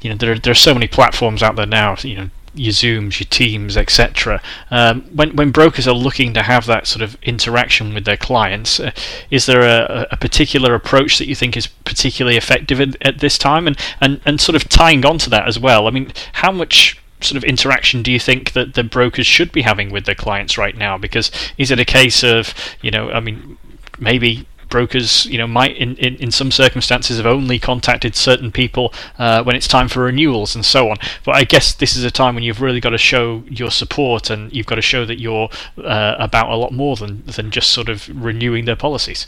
you 0.01 0.11
know 0.11 0.17
there 0.17 0.33
are, 0.33 0.39
there 0.39 0.53
are 0.53 0.55
so 0.55 0.75
many 0.75 0.89
platforms 0.89 1.43
out 1.43 1.57
there 1.57 1.67
now. 1.67 1.97
You 2.03 2.17
know, 2.17 2.31
your 2.55 2.73
Zooms, 2.73 3.21
your 3.21 3.29
Teams, 3.29 3.77
etc. 3.77 4.43
Um, 4.71 5.03
when 5.15 5.37
when 5.37 5.51
brokers 5.51 5.87
are 5.87 5.95
looking 5.95 6.35
to 6.35 6.43
have 6.43 6.67
that 6.67 6.87
sort 6.87 7.03
of 7.03 7.17
interaction 7.23 7.95
with 7.95 8.05
their 8.05 8.17
clients, 8.17 8.81
uh, 8.81 8.91
is 9.31 9.47
there 9.47 9.63
a, 9.63 10.09
a, 10.11 10.17
particular 10.17 10.75
approach 10.75 11.19
that 11.19 11.29
you 11.29 11.35
think 11.35 11.57
is 11.57 11.67
particularly 11.67 12.37
effective 12.37 12.81
at, 12.81 12.97
at 13.07 13.19
this 13.21 13.39
time? 13.39 13.67
And, 13.67 13.79
and 14.01 14.21
and 14.27 14.41
sort 14.41 14.57
of 14.57 14.69
tying 14.69 15.05
on 15.05 15.19
to 15.19 15.31
that 15.31 15.47
as 15.47 15.59
well. 15.59 15.87
I 15.87 15.91
mean, 15.91 16.13
how 16.35 16.51
much 16.51 17.01
sort 17.21 17.37
of 17.37 17.45
interaction 17.45 18.03
do 18.03 18.11
you 18.11 18.19
think 18.19 18.53
that 18.53 18.75
the 18.75 18.83
brokers 18.83 19.27
should 19.27 19.53
be 19.53 19.63
having 19.63 19.91
with 19.91 20.07
their 20.07 20.15
clients 20.15 20.57
right 20.57 20.77
now? 20.77 20.99
Because 20.99 21.31
is 21.59 21.71
it 21.71 21.79
a 21.79 21.85
case 21.85 22.25
of 22.25 22.55
you 22.83 22.91
know, 22.91 23.11
I 23.11 23.21
mean, 23.21 23.59
maybe 23.99 24.47
brokers, 24.71 25.27
you 25.27 25.37
know, 25.37 25.47
might 25.47 25.77
in, 25.77 25.97
in, 25.97 26.17
in 26.17 26.31
some 26.31 26.51
circumstances 26.51 27.17
have 27.17 27.27
only 27.27 27.59
contacted 27.59 28.15
certain 28.15 28.51
people 28.51 28.93
uh, 29.19 29.43
when 29.43 29.57
it's 29.57 29.69
time 29.69 29.89
for 29.89 30.05
renewals 30.05 30.55
and 30.55 30.65
so 30.65 30.89
on. 30.91 30.97
But 31.25 31.35
I 31.35 31.45
guess 31.45 31.75
this 31.75 31.97
is 31.97 32.05
a 32.05 32.11
time 32.11 32.35
when 32.35 32.45
you've 32.45 32.63
really 32.63 32.81
got 32.81 32.91
to 32.91 32.99
show 32.99 33.43
your 33.49 33.71
support 33.71 34.31
and 34.31 34.53
you've 34.53 34.67
got 34.67 34.77
to 34.77 34.83
show 34.83 35.05
that 35.05 35.21
you're 35.21 35.51
uh, 35.79 36.17
about 36.19 36.51
a 36.51 36.57
lot 36.57 36.73
more 36.73 36.97
than 36.97 37.23
than 37.27 37.51
just 37.51 37.71
sort 37.71 37.89
of 37.89 38.09
renewing 38.09 38.65
their 38.65 38.77
policies. 38.77 39.27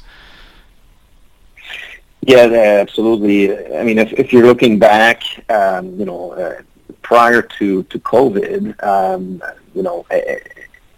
Yeah, 2.23 2.45
absolutely. 2.81 3.77
I 3.77 3.83
mean, 3.83 3.99
if, 3.99 4.13
if 4.13 4.33
you're 4.33 4.47
looking 4.47 4.79
back, 4.79 5.25
um, 5.51 5.99
you 5.99 6.05
know, 6.05 6.33
uh, 6.33 6.63
prior 7.03 7.43
to 7.43 7.83
to 7.83 7.99
COVID, 7.99 8.83
um, 8.85 9.43
you 9.75 9.83
know, 9.83 10.07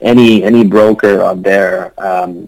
any 0.01 0.45
any 0.45 0.65
broker 0.65 1.23
out 1.23 1.43
there 1.43 1.93
um, 1.99 2.47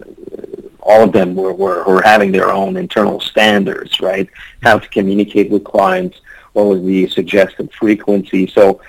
all 0.86 1.02
of 1.02 1.12
them 1.12 1.34
were, 1.34 1.52
were, 1.52 1.84
were 1.84 2.02
having 2.02 2.30
their 2.30 2.50
own 2.50 2.76
internal 2.76 3.20
standards, 3.20 4.00
right? 4.00 4.28
How 4.62 4.78
to 4.78 4.88
communicate 4.88 5.50
with 5.50 5.64
clients, 5.64 6.20
what 6.52 6.66
was 6.66 6.82
the 6.82 7.08
suggested 7.08 7.72
frequency. 7.72 8.46
So, 8.46 8.80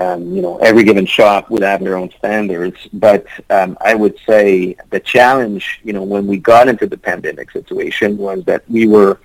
um, 0.00 0.32
you 0.34 0.42
know, 0.42 0.58
every 0.58 0.84
given 0.84 1.06
shop 1.06 1.50
would 1.50 1.62
have 1.62 1.80
their 1.80 1.96
own 1.96 2.10
standards. 2.18 2.76
But 2.92 3.26
um, 3.50 3.76
I 3.80 3.94
would 3.94 4.16
say 4.26 4.76
the 4.90 5.00
challenge, 5.00 5.80
you 5.82 5.92
know, 5.92 6.04
when 6.04 6.26
we 6.28 6.38
got 6.38 6.68
into 6.68 6.86
the 6.86 6.96
pandemic 6.96 7.50
situation 7.50 8.16
was 8.16 8.44
that 8.44 8.62
we 8.70 8.86
were 8.86 9.18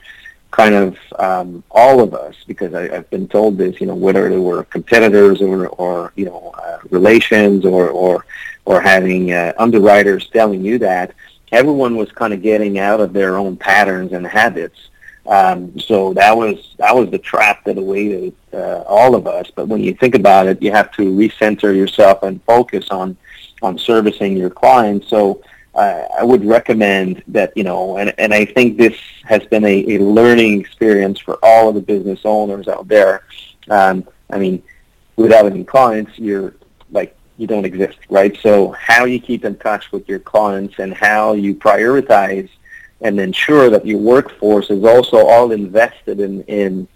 kind 0.50 0.74
of 0.74 0.98
um, 1.20 1.64
all 1.70 2.00
of 2.02 2.16
us, 2.16 2.36
because 2.48 2.74
I, 2.74 2.88
have 2.94 3.10
been 3.12 3.28
told 3.28 3.58
this, 3.58 3.80
you 3.80 3.88
know, 3.88 3.96
whether 3.96 4.30
they 4.30 4.38
were 4.38 4.64
competitors 4.64 5.42
or, 5.42 5.68
or 5.68 6.12
you 6.16 6.26
know, 6.26 6.54
uh, 6.58 6.80
relations 6.90 7.66
or, 7.66 7.90
or, 7.90 8.26
or 8.64 8.82
having 8.82 9.32
uh, 9.32 9.54
underwriters 9.60 10.28
telling 10.30 10.66
you 10.66 10.80
that, 10.80 11.14
everyone 11.52 11.96
was 11.96 12.12
kind 12.12 12.34
of 12.34 12.42
getting 12.42 12.80
out 12.80 13.00
of 13.00 13.14
their 13.14 13.38
own 13.38 13.58
patterns 13.58 14.14
and 14.14 14.26
habits. 14.26 14.90
Um, 15.28 15.80
so 15.80 16.14
that 16.14 16.38
was 16.38 16.76
that 16.78 16.96
was 16.96 17.10
the 17.10 17.18
trap 17.18 17.64
that 17.66 17.78
awaited 17.78 18.36
uh, 18.54 18.82
all 18.82 19.16
of 19.16 19.26
us. 19.26 19.50
But 19.54 19.68
when 19.68 19.82
you 19.82 19.94
think 19.94 20.14
about 20.14 20.48
it, 20.48 20.62
you 20.62 20.72
have 20.72 20.92
to 20.94 21.02
recenter 21.02 21.76
yourself 21.76 22.24
and 22.24 22.44
focus 22.44 22.90
on 22.92 23.18
on 23.62 23.78
servicing 23.78 24.38
your 24.38 24.52
clients. 24.52 25.10
So 25.10 25.42
uh, 25.74 26.04
I 26.18 26.24
would 26.24 26.46
recommend 26.46 27.24
that 27.28 27.56
you 27.58 27.64
know, 27.64 27.98
and 27.98 28.14
and 28.20 28.34
I 28.34 28.46
think 28.46 28.78
this 28.78 28.98
has 29.24 29.44
been 29.46 29.66
a, 29.66 29.96
a 29.96 29.98
learning 30.00 30.62
experience 30.62 31.20
for 31.20 31.40
all 31.42 31.70
of 31.70 31.76
the 31.76 31.82
business 31.82 32.22
owners 32.24 32.68
out 32.68 32.88
there. 32.88 33.24
Um, 33.70 34.08
I 34.30 34.38
mean, 34.38 34.62
without 35.16 35.48
any 35.48 35.64
clients, 35.64 36.20
you're 36.20 36.54
like 36.92 37.18
you 37.38 37.48
don't 37.48 37.66
exist, 37.66 37.98
right? 38.10 38.38
So 38.42 38.72
how 38.72 39.06
you 39.06 39.20
keep 39.20 39.46
in 39.46 39.56
touch 39.58 39.92
with 39.92 40.08
your 40.08 40.20
clients 40.20 40.80
and 40.80 40.94
how 40.94 41.34
you 41.34 41.54
prioritize 41.56 42.50
and 43.02 43.20
ensure 43.20 43.70
that 43.70 43.86
your 43.86 44.00
workforce 44.00 44.70
is 44.70 44.84
also 44.84 45.18
all 45.18 45.52
invested 45.52 46.20
in, 46.20 46.44
in 46.44 46.88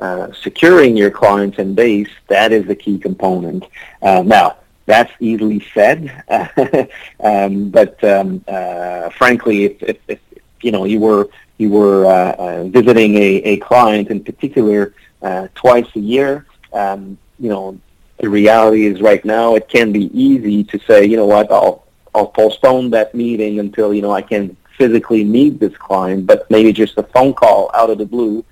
uh, 0.00 0.32
securing 0.32 0.96
your 0.96 1.10
clients 1.10 1.58
and 1.58 1.76
base, 1.76 2.08
that 2.28 2.52
is 2.52 2.66
the 2.66 2.74
key 2.74 2.98
component. 2.98 3.64
Uh, 4.00 4.22
now, 4.24 4.56
that's 4.86 5.12
easily 5.20 5.64
said, 5.74 6.10
um, 7.20 7.70
but 7.70 8.02
um, 8.02 8.44
uh, 8.48 9.10
frankly, 9.10 9.64
if, 9.64 9.82
if, 9.82 9.96
if, 10.08 10.18
you 10.62 10.72
know 10.72 10.84
you 10.84 11.00
were 11.00 11.28
you 11.58 11.70
were 11.70 12.04
uh, 12.06 12.32
uh, 12.32 12.64
visiting 12.64 13.16
a, 13.16 13.28
a 13.52 13.56
client 13.58 14.08
in 14.08 14.22
particular 14.22 14.94
uh, 15.22 15.48
twice 15.54 15.86
a 15.94 16.00
year, 16.00 16.46
um, 16.72 17.16
you 17.38 17.48
know, 17.48 17.78
the 18.20 18.28
reality 18.28 18.86
is 18.86 19.00
right 19.00 19.24
now 19.24 19.54
it 19.54 19.68
can 19.68 19.92
be 19.92 20.10
easy 20.18 20.62
to 20.64 20.78
say, 20.80 21.06
you 21.06 21.16
know 21.16 21.26
what, 21.26 21.50
I'll 21.50 21.86
I'll 22.14 22.26
postpone 22.26 22.90
that 22.90 23.14
meeting 23.14 23.60
until 23.60 23.94
you 23.94 24.02
know 24.02 24.12
I 24.12 24.22
can 24.22 24.56
physically 24.76 25.24
meet 25.24 25.58
this 25.58 25.76
client, 25.76 26.26
but 26.26 26.50
maybe 26.50 26.72
just 26.72 26.98
a 26.98 27.02
phone 27.02 27.34
call 27.34 27.70
out 27.74 27.90
of 27.90 27.98
the 27.98 28.06
blue 28.06 28.44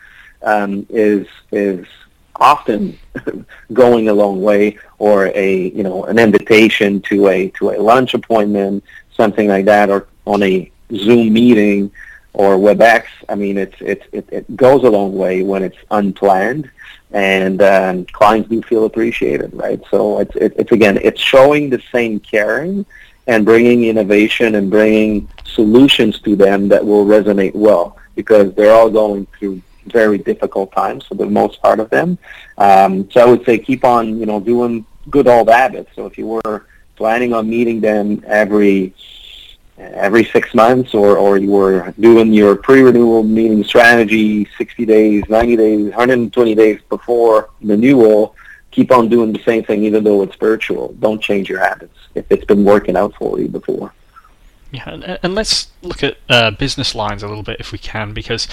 um, 0.43 0.87
is 0.89 1.27
is 1.53 1.87
often 2.37 2.99
going 3.73 4.09
a 4.09 4.15
long 4.15 4.43
way, 4.43 4.79
or 4.99 5.27
a 5.35 5.69
you 5.69 5.83
know 5.83 6.05
an 6.05 6.19
invitation 6.19 7.01
to 7.03 7.29
a 7.29 7.49
to 7.51 7.71
a 7.71 7.77
lunch 7.77 8.15
appointment, 8.15 8.85
something 9.15 9.49
like 9.49 9.67
that, 9.67 9.91
or 9.91 10.09
on 10.25 10.43
a 10.43 10.71
Zoom 10.95 11.33
meeting 11.33 11.91
or 12.33 12.57
WebEx. 12.57 13.05
I 13.29 13.35
mean, 13.35 13.59
it's 13.59 13.77
it's 13.81 14.07
it, 14.13 14.29
it 14.31 14.57
goes 14.57 14.85
a 14.85 14.91
long 14.91 15.15
way 15.15 15.43
when 15.43 15.63
it's 15.63 15.79
unplanned 15.91 16.71
and 17.11 17.63
um, 17.63 18.05
clients 18.07 18.49
do 18.49 18.61
feel 18.63 18.85
appreciated, 18.85 19.53
right? 19.55 19.81
So 19.91 20.21
it's 20.21 20.37
it, 20.37 20.53
it's 20.57 20.73
again, 20.73 20.99
it's 21.03 21.21
showing 21.21 21.71
the 21.71 21.83
same 21.93 22.21
caring 22.21 22.85
and 23.27 23.45
bringing 23.45 23.85
innovation 23.85 24.55
and 24.55 24.71
bringing 24.71 25.29
solutions 25.45 26.21
to 26.21 26.37
them 26.37 26.69
that 26.69 26.85
will 26.85 27.05
resonate 27.05 27.55
well 27.55 27.97
because 28.15 28.55
they're 28.55 28.73
all 28.73 28.91
going 28.91 29.27
through 29.39 29.61
very 29.87 30.19
difficult 30.19 30.73
times 30.73 31.07
for 31.07 31.15
the 31.15 31.27
most 31.27 31.63
part 31.63 31.81
of 31.81 31.89
them. 31.91 32.19
Um, 32.59 33.11
so 33.11 33.21
I 33.21 33.25
would 33.25 33.45
say 33.45 33.59
keep 33.59 33.85
on, 33.85 34.19
you 34.19 34.27
know, 34.27 34.41
doing 34.41 34.85
good 35.11 35.29
old 35.29 35.49
habits. 35.49 35.91
So 35.95 36.07
if 36.07 36.19
you 36.19 36.27
were 36.27 36.67
planning 36.97 37.33
on 37.33 37.49
meeting 37.49 37.81
them 37.81 38.23
every 38.27 38.95
every 39.79 40.25
six 40.25 40.55
months 40.55 40.95
or, 40.95 41.17
or 41.17 41.39
you 41.39 41.51
were 41.51 41.95
doing 42.01 42.33
your 42.33 42.57
pre-renewal 42.57 43.23
meeting 43.23 43.63
strategy 43.63 44.49
60 44.57 44.85
days, 44.87 45.25
90 45.29 45.57
days, 45.57 45.85
120 45.91 46.55
days 46.55 46.81
before 46.89 47.51
renewal, 47.61 48.35
keep 48.71 48.91
on 48.93 49.09
doing 49.09 49.33
the 49.33 49.43
same 49.45 49.63
thing 49.65 49.85
even 49.85 50.05
though 50.05 50.23
it's 50.23 50.37
virtual. 50.37 50.95
Don't 51.01 51.23
change 51.23 51.49
your 51.49 51.61
habits 51.61 51.97
if 52.15 52.27
it's 52.31 52.45
been 52.45 52.65
working 52.65 52.97
out 52.97 53.15
for 53.15 53.39
you 53.41 53.49
before. 53.49 53.93
Yeah, 54.71 55.17
and, 55.23 55.35
let's 55.35 55.71
look 55.81 56.03
at 56.03 56.19
uh, 56.29 56.51
business 56.51 56.95
lines 56.95 57.23
a 57.23 57.29
little 57.29 57.43
bit 57.43 57.59
if 57.59 57.73
we 57.73 57.79
can, 57.79 58.13
because 58.13 58.47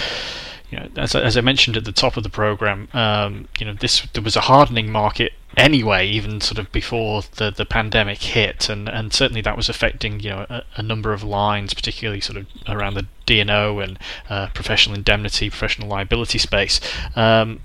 you 0.70 0.78
know, 0.78 0.88
as, 0.96 1.14
as 1.14 1.36
I 1.36 1.40
mentioned 1.40 1.76
at 1.76 1.84
the 1.84 1.92
top 1.92 2.16
of 2.16 2.22
the 2.22 2.28
program, 2.28 2.88
um, 2.92 3.48
you 3.58 3.66
know, 3.66 3.72
this 3.72 4.06
there 4.12 4.22
was 4.22 4.36
a 4.36 4.42
hardening 4.42 4.90
market 4.90 5.32
anyway, 5.56 6.06
even 6.06 6.40
sort 6.40 6.58
of 6.58 6.70
before 6.72 7.22
the, 7.36 7.50
the 7.50 7.64
pandemic 7.64 8.22
hit, 8.22 8.68
and, 8.68 8.88
and 8.88 9.12
certainly 9.12 9.40
that 9.42 9.56
was 9.56 9.68
affecting 9.68 10.20
you 10.20 10.30
know 10.30 10.46
a, 10.48 10.62
a 10.76 10.82
number 10.82 11.12
of 11.12 11.22
lines, 11.22 11.74
particularly 11.74 12.20
sort 12.20 12.38
of 12.38 12.46
around 12.68 12.94
the 12.94 13.06
D&O 13.26 13.78
and 13.78 13.98
uh, 14.28 14.48
professional 14.48 14.96
indemnity, 14.96 15.50
professional 15.50 15.88
liability 15.88 16.38
space. 16.38 16.80
Um, 17.14 17.60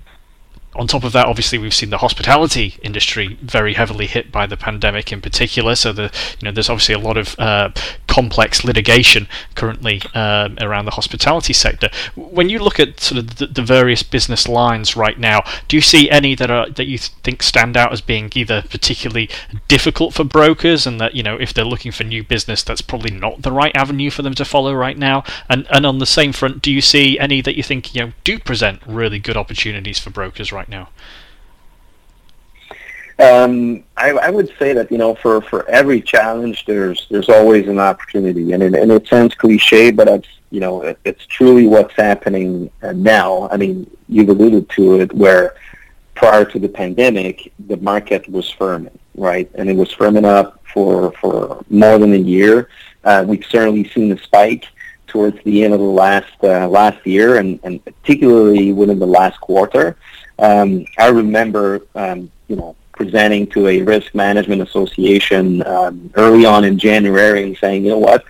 on 0.74 0.86
top 0.86 1.04
of 1.04 1.12
that, 1.12 1.26
obviously, 1.26 1.58
we've 1.58 1.74
seen 1.74 1.90
the 1.90 1.98
hospitality 1.98 2.76
industry 2.82 3.38
very 3.42 3.74
heavily 3.74 4.06
hit 4.06 4.32
by 4.32 4.46
the 4.46 4.56
pandemic, 4.56 5.12
in 5.12 5.20
particular. 5.20 5.74
So, 5.74 5.92
the 5.92 6.10
you 6.40 6.46
know, 6.46 6.52
there's 6.52 6.70
obviously 6.70 6.94
a 6.94 6.98
lot 6.98 7.18
of 7.18 7.38
uh, 7.38 7.70
complex 8.06 8.64
litigation 8.64 9.28
currently 9.54 10.02
um, 10.14 10.56
around 10.60 10.86
the 10.86 10.92
hospitality 10.92 11.52
sector. 11.52 11.88
When 12.14 12.48
you 12.48 12.58
look 12.58 12.80
at 12.80 13.00
sort 13.00 13.18
of 13.18 13.36
the, 13.36 13.46
the, 13.46 13.62
various 13.62 14.02
business 14.02 14.48
lines 14.48 14.96
right 14.96 15.18
now, 15.18 15.42
do 15.68 15.76
you 15.76 15.82
see 15.82 16.10
any 16.10 16.34
that 16.34 16.50
are 16.50 16.68
that 16.70 16.86
you 16.86 16.98
think 16.98 17.42
stand 17.42 17.76
out 17.76 17.92
as 17.92 18.00
being 18.00 18.30
either 18.34 18.62
particularly 18.62 19.28
difficult 19.68 20.14
for 20.14 20.24
brokers, 20.24 20.86
and 20.86 21.00
that 21.00 21.14
you 21.14 21.22
know, 21.22 21.36
if 21.36 21.52
they're 21.52 21.64
looking 21.64 21.92
for 21.92 22.04
new 22.04 22.24
business, 22.24 22.62
that's 22.62 22.82
probably 22.82 23.10
not 23.10 23.42
the 23.42 23.52
right 23.52 23.74
avenue 23.76 24.10
for 24.10 24.22
them 24.22 24.34
to 24.34 24.44
follow 24.44 24.72
right 24.74 24.96
now? 24.96 25.22
And 25.50 25.66
and 25.70 25.84
on 25.84 25.98
the 25.98 26.06
same 26.06 26.32
front, 26.32 26.62
do 26.62 26.72
you 26.72 26.80
see 26.80 27.18
any 27.18 27.42
that 27.42 27.56
you 27.56 27.62
think 27.62 27.94
you 27.94 28.00
know 28.00 28.12
do 28.24 28.38
present 28.38 28.80
really 28.86 29.18
good 29.18 29.36
opportunities 29.36 29.98
for 29.98 30.10
brokers 30.10 30.50
right 30.50 30.61
right 30.62 30.68
now? 30.68 30.88
Um, 33.18 33.84
I, 33.96 34.10
I, 34.10 34.30
would 34.30 34.50
say 34.58 34.72
that 34.72 34.90
you 34.90 34.98
know 34.98 35.14
for, 35.14 35.42
for 35.42 35.68
every 35.68 36.00
challenge 36.00 36.64
there's 36.66 37.06
there's 37.10 37.28
always 37.28 37.68
an 37.68 37.78
opportunity 37.78 38.52
and 38.52 38.62
it, 38.62 38.74
and 38.74 38.90
it 38.90 39.06
sounds 39.06 39.34
cliche 39.34 39.90
but 39.90 40.08
it's 40.08 40.28
you 40.50 40.60
know 40.60 40.82
it, 40.82 40.98
it's 41.04 41.24
truly 41.26 41.66
what's 41.66 41.94
happening 41.94 42.70
uh, 42.82 42.92
now. 42.92 43.48
I 43.52 43.58
mean 43.58 43.88
you've 44.08 44.30
alluded 44.30 44.68
to 44.70 45.00
it 45.00 45.12
where 45.12 45.54
prior 46.14 46.44
to 46.46 46.58
the 46.58 46.68
pandemic 46.68 47.52
the 47.66 47.76
market 47.76 48.28
was 48.28 48.50
firming 48.58 48.98
right 49.14 49.48
and 49.54 49.68
it 49.68 49.76
was 49.76 49.94
firming 49.94 50.24
up 50.24 50.64
for 50.72 51.12
for 51.12 51.64
more 51.68 51.98
than 51.98 52.14
a 52.14 52.24
year. 52.36 52.68
Uh, 53.04 53.24
we've 53.26 53.44
certainly 53.44 53.88
seen 53.90 54.10
a 54.10 54.18
spike 54.18 54.66
towards 55.12 55.36
the 55.44 55.62
end 55.62 55.74
of 55.74 55.80
the 55.80 55.86
last 55.86 56.32
uh, 56.42 56.66
last 56.66 57.06
year 57.06 57.36
and, 57.36 57.60
and 57.62 57.84
particularly 57.84 58.72
within 58.72 58.98
the 58.98 59.06
last 59.06 59.38
quarter. 59.40 59.96
Um, 60.42 60.84
I 60.98 61.06
remember, 61.08 61.86
um, 61.94 62.28
you 62.48 62.56
know, 62.56 62.74
presenting 62.92 63.46
to 63.48 63.68
a 63.68 63.80
risk 63.82 64.12
management 64.12 64.60
association 64.60 65.64
um, 65.66 66.10
early 66.16 66.44
on 66.44 66.64
in 66.64 66.78
January 66.78 67.44
and 67.44 67.56
saying, 67.56 67.84
you 67.84 67.90
know 67.90 67.98
what, 67.98 68.24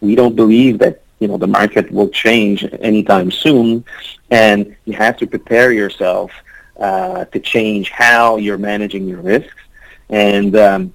we 0.00 0.14
don't 0.14 0.36
believe 0.36 0.78
that 0.78 1.02
you 1.18 1.26
know 1.26 1.36
the 1.38 1.46
market 1.46 1.90
will 1.90 2.08
change 2.08 2.64
anytime 2.80 3.32
soon, 3.32 3.84
and 4.30 4.76
you 4.84 4.92
have 4.92 5.16
to 5.16 5.26
prepare 5.26 5.72
yourself 5.72 6.30
uh, 6.78 7.24
to 7.26 7.40
change 7.40 7.90
how 7.90 8.36
you're 8.36 8.58
managing 8.58 9.08
your 9.08 9.20
risks, 9.20 9.60
and 10.08 10.54
um, 10.56 10.94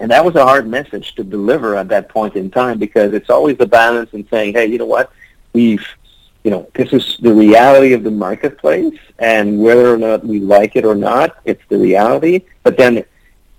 and 0.00 0.10
that 0.10 0.24
was 0.24 0.34
a 0.34 0.44
hard 0.44 0.66
message 0.66 1.14
to 1.14 1.22
deliver 1.22 1.76
at 1.76 1.86
that 1.88 2.08
point 2.08 2.34
in 2.34 2.50
time 2.50 2.76
because 2.76 3.14
it's 3.14 3.30
always 3.30 3.56
the 3.56 3.66
balance 3.66 4.10
in 4.14 4.26
saying, 4.28 4.54
hey, 4.54 4.66
you 4.66 4.78
know 4.78 4.86
what, 4.86 5.12
we've 5.52 5.86
you 6.44 6.50
know, 6.50 6.68
this 6.74 6.92
is 6.92 7.18
the 7.20 7.32
reality 7.32 7.92
of 7.92 8.02
the 8.02 8.10
marketplace, 8.10 8.98
and 9.18 9.58
whether 9.60 9.92
or 9.92 9.96
not 9.96 10.24
we 10.24 10.40
like 10.40 10.74
it 10.74 10.84
or 10.84 10.94
not, 10.94 11.36
it's 11.44 11.62
the 11.68 11.78
reality. 11.78 12.42
But 12.64 12.76
then 12.76 13.04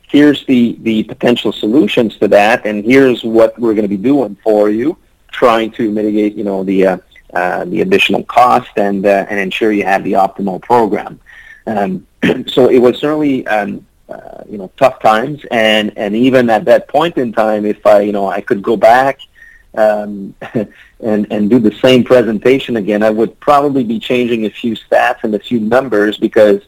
here's 0.09 0.45
the, 0.45 0.77
the 0.81 1.03
potential 1.03 1.51
solutions 1.53 2.17
to 2.17 2.27
that, 2.29 2.65
and 2.65 2.83
here's 2.83 3.23
what 3.23 3.57
we're 3.57 3.73
going 3.73 3.89
to 3.89 3.95
be 3.97 3.97
doing 3.97 4.37
for 4.43 4.69
you, 4.69 4.97
trying 5.31 5.71
to 5.71 5.91
mitigate, 5.91 6.35
you 6.35 6.43
know, 6.43 6.63
the 6.63 6.87
uh, 6.87 6.97
uh, 7.33 7.65
the 7.65 7.81
additional 7.81 8.23
cost 8.25 8.69
and 8.75 9.05
uh, 9.05 9.25
and 9.29 9.39
ensure 9.39 9.71
you 9.71 9.83
have 9.83 10.03
the 10.03 10.13
optimal 10.13 10.61
program. 10.61 11.19
Um, 11.65 12.05
so 12.47 12.69
it 12.69 12.77
was 12.79 12.99
certainly 12.99 13.47
um, 13.47 13.85
uh, 14.07 14.43
you 14.47 14.57
know 14.57 14.71
tough 14.77 14.99
times, 15.01 15.43
and 15.49 15.97
and 15.97 16.15
even 16.15 16.49
at 16.49 16.65
that 16.65 16.87
point 16.89 17.17
in 17.17 17.33
time, 17.33 17.65
if 17.65 17.83
I 17.87 18.01
you 18.01 18.11
know 18.11 18.27
I 18.27 18.41
could 18.41 18.61
go 18.61 18.77
back 18.77 19.21
um, 19.75 20.35
and 20.99 21.31
and 21.31 21.49
do 21.49 21.59
the 21.59 21.73
same 21.81 22.03
presentation 22.03 22.77
again, 22.77 23.03
I 23.03 23.09
would 23.09 23.39
probably 23.39 23.83
be 23.83 23.99
changing 23.99 24.45
a 24.45 24.49
few 24.49 24.75
stats 24.75 25.23
and 25.23 25.35
a 25.35 25.39
few 25.39 25.59
numbers 25.59 26.17
because 26.17 26.61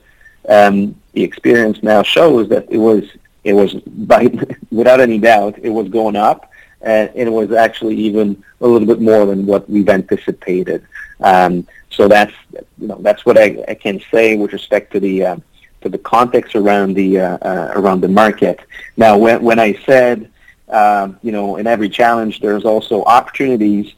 um, 0.50 0.96
the 1.13 1.24
experience 1.24 1.82
now 1.84 2.04
shows 2.04 2.50
that 2.50 2.68
it 2.70 2.78
was 2.78 3.04
it 3.44 3.54
was 3.54 3.74
by 3.74 4.28
without 4.72 5.00
any 5.00 5.20
doubt 5.20 5.58
it 5.62 5.70
was 5.70 5.88
going 5.89 6.15
up 6.15 6.52
and 6.86 7.10
it 7.15 7.30
was 7.30 7.52
actually 7.52 7.96
even 7.96 8.41
a 8.62 8.68
little 8.68 8.88
bit 8.88 9.02
more 9.02 9.26
than 9.26 9.46
what 9.46 9.70
we've 9.70 9.89
anticipated. 9.89 10.86
Um, 11.20 11.68
so 11.89 12.08
that's 12.08 12.34
you 12.52 12.88
know 12.88 12.98
that's 13.02 13.26
what 13.26 13.38
I, 13.38 13.63
I 13.68 13.74
can 13.74 14.02
say 14.12 14.36
with 14.36 14.54
respect 14.54 14.91
to 14.94 15.00
the 15.00 15.26
uh, 15.26 15.38
to 15.82 15.89
the 15.89 15.98
context 15.98 16.56
around 16.56 16.94
the 16.94 17.20
uh, 17.20 17.38
uh, 17.38 17.72
around 17.76 18.02
the 18.02 18.08
market. 18.08 18.60
Now, 18.98 19.18
when 19.18 19.41
when 19.44 19.60
I 19.60 19.74
said 19.86 20.32
um, 20.76 21.18
you 21.24 21.32
know, 21.32 21.56
in 21.56 21.68
every 21.68 21.90
challenge, 21.90 22.42
there's 22.42 22.66
also 22.66 23.04
opportunities. 23.06 23.94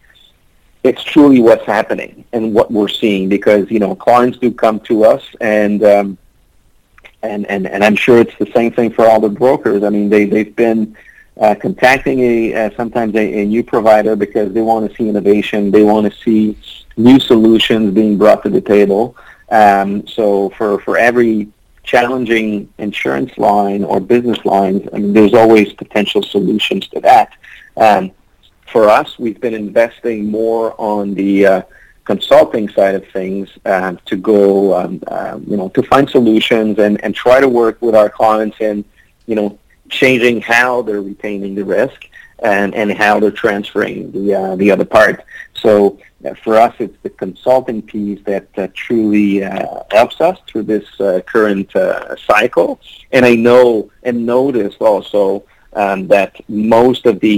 It's 0.84 1.04
truly 1.04 1.42
what's 1.42 1.66
happening 1.66 2.24
and 2.34 2.54
what 2.54 2.72
we're 2.72 2.88
seeing 2.88 3.28
because 3.30 3.70
you 3.72 3.80
know 3.80 3.96
clients 3.96 4.38
do 4.38 4.52
come 4.52 4.80
to 4.82 5.04
us 5.04 5.24
and 5.42 5.84
um, 5.84 6.18
and 7.24 7.46
and 7.48 7.66
and 7.68 7.84
I'm 7.84 7.96
sure 7.96 8.20
it's 8.20 8.38
the 8.38 8.52
same 8.54 8.72
thing 8.72 8.92
for 8.92 9.08
all 9.08 9.20
the 9.20 9.30
brokers. 9.30 9.84
I 9.84 9.90
mean, 9.90 10.08
they 10.08 10.26
they've 10.26 10.56
been 10.56 10.96
uh, 11.40 11.56
contacting 11.56 12.20
a 12.20 12.54
uh, 12.54 12.70
sometimes 12.78 13.16
a, 13.16 13.42
a 13.42 13.46
new 13.46 13.64
provider 13.64 14.16
because 14.16 14.54
they 14.54 14.62
want 14.62 14.90
to 14.90 14.96
see 14.96 15.10
innovation, 15.10 15.72
they 15.72 15.84
want 15.84 16.12
to 16.12 16.20
see 16.20 16.56
new 16.96 17.20
solutions 17.20 17.94
being 17.94 18.18
brought 18.18 18.44
to 18.44 18.50
the 18.50 18.62
table. 18.62 19.16
Um, 19.50 20.06
so 20.08 20.50
for 20.52 20.80
for 20.82 20.96
every 20.98 21.50
challenging 21.88 22.72
insurance 22.78 23.36
line 23.38 23.84
or 23.84 24.00
business 24.02 24.44
lines, 24.44 24.88
I 24.94 24.98
mean, 24.98 25.14
there's 25.14 25.34
always 25.34 25.72
potential 25.74 26.22
solutions 26.22 26.88
to 26.90 27.00
that. 27.00 27.30
Um, 27.78 28.12
for 28.72 28.90
us, 28.90 29.18
we've 29.18 29.40
been 29.40 29.54
investing 29.54 30.30
more 30.30 30.76
on 30.78 31.14
the 31.14 31.46
uh, 31.46 31.62
consulting 32.04 32.68
side 32.68 32.96
of 32.96 33.08
things 33.12 33.50
uh, 33.66 33.96
to 34.06 34.18
go, 34.18 34.78
um, 34.78 35.02
uh, 35.08 35.40
you 35.48 35.56
know, 35.56 35.70
to 35.70 35.82
find 35.82 36.10
solutions 36.10 36.78
and, 36.78 37.02
and 37.04 37.16
try 37.16 37.40
to 37.40 37.48
work 37.48 37.82
with 37.82 37.96
our 37.96 38.10
clients 38.10 38.58
in, 38.60 38.84
you 39.26 39.36
know, 39.36 39.58
changing 39.90 40.42
how 40.42 40.82
they're 40.82 41.02
retaining 41.02 41.56
the 41.56 41.64
risk 41.64 42.08
and, 42.40 42.76
and 42.76 42.92
how 42.92 43.20
they're 43.20 43.32
transferring 43.32 44.12
the, 44.12 44.34
uh, 44.34 44.56
the 44.56 44.72
other 44.72 44.86
part. 44.86 45.24
So 45.56 45.98
uh, 46.26 46.34
for 46.44 46.58
us, 46.58 46.76
it's 46.80 46.98
the 47.04 47.10
consulting 47.10 47.82
piece 47.82 48.24
that 48.26 48.48
uh, 48.58 48.68
truly 48.74 49.44
uh, 49.44 49.84
helps 49.92 50.22
us 50.22 50.40
through 50.48 50.64
this 50.64 51.00
uh, 51.00 51.22
current 51.26 51.76
uh, 51.76 52.16
cycle. 52.16 52.80
And 53.12 53.26
I 53.26 53.36
know 53.36 53.92
and 54.04 54.26
noticed 54.26 54.82
also 54.82 55.44
um, 55.74 56.08
that 56.08 56.36
most 56.50 57.06
of 57.06 57.20
the 57.20 57.30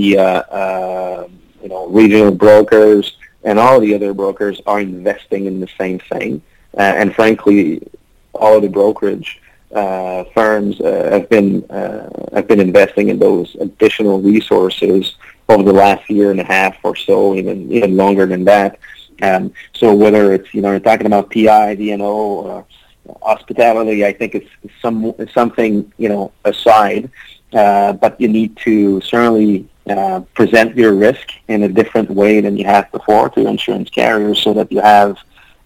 you 1.61 1.67
know 1.67 1.87
regional 1.89 2.31
brokers 2.31 3.17
and 3.43 3.59
all 3.59 3.79
the 3.79 3.93
other 3.95 4.13
brokers 4.13 4.61
are 4.65 4.79
investing 4.79 5.45
in 5.45 5.59
the 5.59 5.69
same 5.77 5.99
thing. 5.99 6.41
And 6.75 7.13
frankly, 7.13 7.85
all 8.33 8.55
of 8.55 8.61
the 8.61 8.69
brokerage 8.69 9.41
uh, 9.73 10.23
firms 10.33 10.81
uh, 10.81 11.09
have 11.11 11.29
been 11.29 11.63
uh, 11.69 12.09
have 12.33 12.47
been 12.47 12.59
investing 12.59 13.09
in 13.09 13.19
those 13.19 13.55
additional 13.59 14.19
resources 14.19 15.15
over 15.47 15.63
the 15.63 15.73
last 15.73 16.09
year 16.09 16.31
and 16.31 16.39
a 16.39 16.43
half 16.43 16.77
or 16.83 16.95
so, 16.95 17.35
even 17.35 17.71
even 17.71 17.95
longer 17.95 18.25
than 18.25 18.45
that. 18.45 18.79
Um, 19.21 19.53
so 19.73 19.93
whether 19.93 20.33
it's 20.33 20.53
you 20.53 20.61
know 20.61 20.71
you're 20.71 20.79
talking 20.79 21.05
about 21.05 21.31
PI, 21.31 21.75
D&O, 21.75 22.01
or 22.01 22.65
hospitality, 23.21 24.05
I 24.05 24.13
think 24.13 24.35
it's 24.35 24.49
some 24.81 25.13
something 25.33 25.91
you 25.97 26.09
know 26.09 26.31
aside, 26.45 27.11
uh, 27.53 27.93
but 27.93 28.19
you 28.19 28.27
need 28.27 28.57
to 28.57 29.01
certainly 29.01 29.67
uh, 29.87 30.21
present 30.33 30.75
your 30.75 30.93
risk 30.93 31.29
in 31.47 31.63
a 31.63 31.69
different 31.69 32.09
way 32.09 32.41
than 32.41 32.57
you 32.57 32.65
have 32.65 32.91
before 32.91 33.29
to 33.31 33.47
insurance 33.47 33.89
carriers, 33.89 34.41
so 34.41 34.53
that 34.53 34.71
you 34.71 34.81
have 34.81 35.17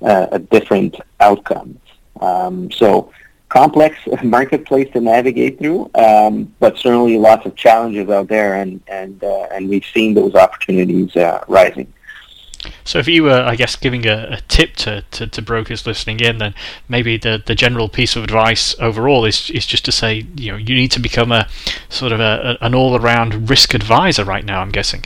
uh, 0.02 0.28
a 0.32 0.39
different 0.39 0.96
outcome. 1.20 1.80
Um, 2.22 2.72
so 2.72 3.12
complex 3.54 3.98
marketplace 4.24 4.92
to 4.94 5.00
navigate 5.00 5.60
through, 5.60 5.89
um, 5.96 6.54
but 6.60 6.78
certainly 6.78 7.18
lots 7.18 7.46
of 7.46 7.56
challenges 7.56 8.10
out 8.10 8.28
there, 8.28 8.56
and 8.56 8.82
and 8.88 9.24
uh, 9.24 9.48
and 9.52 9.70
we've 9.70 9.86
seen 9.86 10.13
those 10.13 10.34
opportunities 10.36 11.16
uh, 11.16 11.44
rising. 11.48 11.94
So, 12.86 12.98
if 12.98 13.08
you 13.10 13.24
were, 13.24 13.44
I 13.44 13.56
guess, 13.56 13.76
giving 13.76 14.08
a, 14.08 14.38
a 14.38 14.42
tip 14.48 14.78
to, 14.78 15.02
to, 15.12 15.28
to, 15.28 15.42
brokers 15.42 15.86
listening 15.86 16.22
in, 16.22 16.38
then 16.38 16.56
maybe 16.88 17.18
the, 17.18 17.44
the 17.46 17.56
general 17.56 17.89
piece 17.89 18.16
of 18.16 18.24
advice 18.24 18.74
overall 18.80 19.26
is 19.26 19.50
is 19.50 19.66
just 19.66 19.84
to 19.86 19.92
say, 19.92 20.26
you 20.36 20.52
know, 20.52 20.58
you 20.58 20.76
need 20.76 20.92
to 20.92 21.00
become 21.00 21.32
a 21.32 21.48
sort 21.89 22.12
of 22.12 22.20
a, 22.20 22.58
an 22.62 22.74
all 22.74 22.96
around 22.96 23.50
risk 23.50 23.74
advisor 23.74 24.24
right 24.24 24.46
now. 24.46 24.62
I'm 24.62 24.72
guessing. 24.72 25.04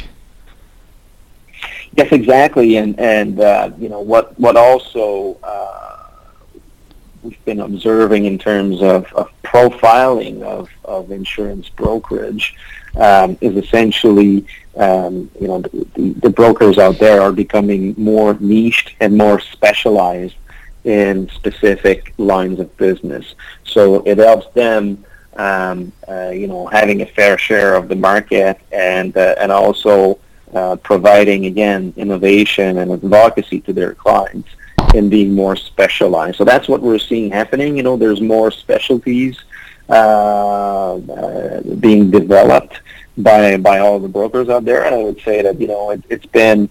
Yes, 1.95 2.12
exactly, 2.12 2.77
and 2.77 2.99
and 2.99 3.39
uh, 3.39 3.71
you 3.79 3.89
know 3.89 4.01
what 4.01 4.39
what 4.39 4.55
also 4.55 5.38
uh, 5.41 5.87
we've 7.27 7.45
been 7.45 7.59
observing 7.59 8.25
in 8.25 8.37
terms 8.37 8.81
of, 8.81 9.11
of 9.13 9.29
profiling 9.43 10.41
of, 10.43 10.69
of 10.85 11.11
insurance 11.11 11.69
brokerage 11.69 12.55
um, 12.95 13.37
is 13.41 13.55
essentially 13.57 14.45
um, 14.77 15.29
you 15.39 15.47
know 15.47 15.61
the, 15.61 16.13
the, 16.21 16.29
brokers 16.29 16.77
out 16.77 16.97
there 16.99 17.21
are 17.21 17.31
becoming 17.31 17.93
more 17.97 18.35
niched 18.39 18.95
and 18.99 19.17
more 19.17 19.39
specialized 19.39 20.35
in 20.83 21.27
specific 21.29 22.13
lines 22.17 22.59
of 22.59 22.75
business. 22.77 23.35
So 23.65 24.03
it 24.05 24.19
helps 24.19 24.47
them 24.53 25.03
um, 25.35 25.91
uh, 26.07 26.29
you 26.29 26.47
know 26.47 26.67
having 26.67 27.01
a 27.01 27.05
fair 27.05 27.37
share 27.37 27.75
of 27.75 27.87
the 27.89 27.95
market 27.95 28.59
and 28.71 29.15
uh, 29.17 29.35
and 29.37 29.51
also 29.51 30.19
uh, 30.53 30.77
providing 30.77 31.47
again 31.47 31.93
innovation 31.97 32.77
and 32.77 32.91
advocacy 32.91 33.59
to 33.61 33.73
their 33.73 33.93
clients 33.93 34.49
and 34.95 35.10
being 35.10 35.34
more 35.34 35.56
specialized. 35.56 36.38
So 36.38 36.45
that's 36.45 36.67
what 36.67 36.82
we're 36.82 37.00
seeing 37.00 37.32
happening. 37.32 37.78
You 37.78 37.84
know, 37.84 37.97
there's 37.97 38.21
more 38.21 38.52
specialties 38.52 39.38
uh, 39.89 40.95
uh, 40.95 41.62
being 41.80 42.12
developed 42.12 42.82
by 43.17 43.58
by 43.58 43.80
all 43.80 44.00
the 44.00 44.08
brokers 44.08 44.50
out 44.50 44.65
there, 44.65 44.86
and 44.86 44.93
I 44.93 45.04
would 45.04 45.21
say 45.21 45.41
that 45.41 45.60
you 45.60 45.67
know 45.67 45.91
it, 45.91 46.04
it's 46.10 46.26
been 46.26 46.69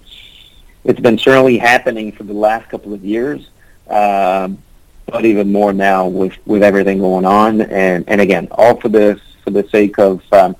it's 0.85 1.01
been 1.01 1.19
certainly 1.19 1.59
happening 1.59 2.13
for 2.13 2.23
the 2.25 2.35
last 2.35 2.69
couple 2.69 2.93
of 2.93 3.05
years, 3.05 3.49
um, 3.89 4.59
but 5.07 5.25
even 5.25 5.51
more 5.51 5.73
now 5.73 6.07
with 6.07 6.35
with 6.47 6.63
everything 6.63 6.99
going 6.99 7.25
on, 7.25 7.63
and 7.63 8.05
and 8.07 8.21
again, 8.21 8.49
all 8.53 8.81
for 8.81 8.89
the 8.89 9.21
for 9.43 9.51
the 9.51 9.69
sake 9.69 9.99
of 9.99 10.23
um, 10.33 10.55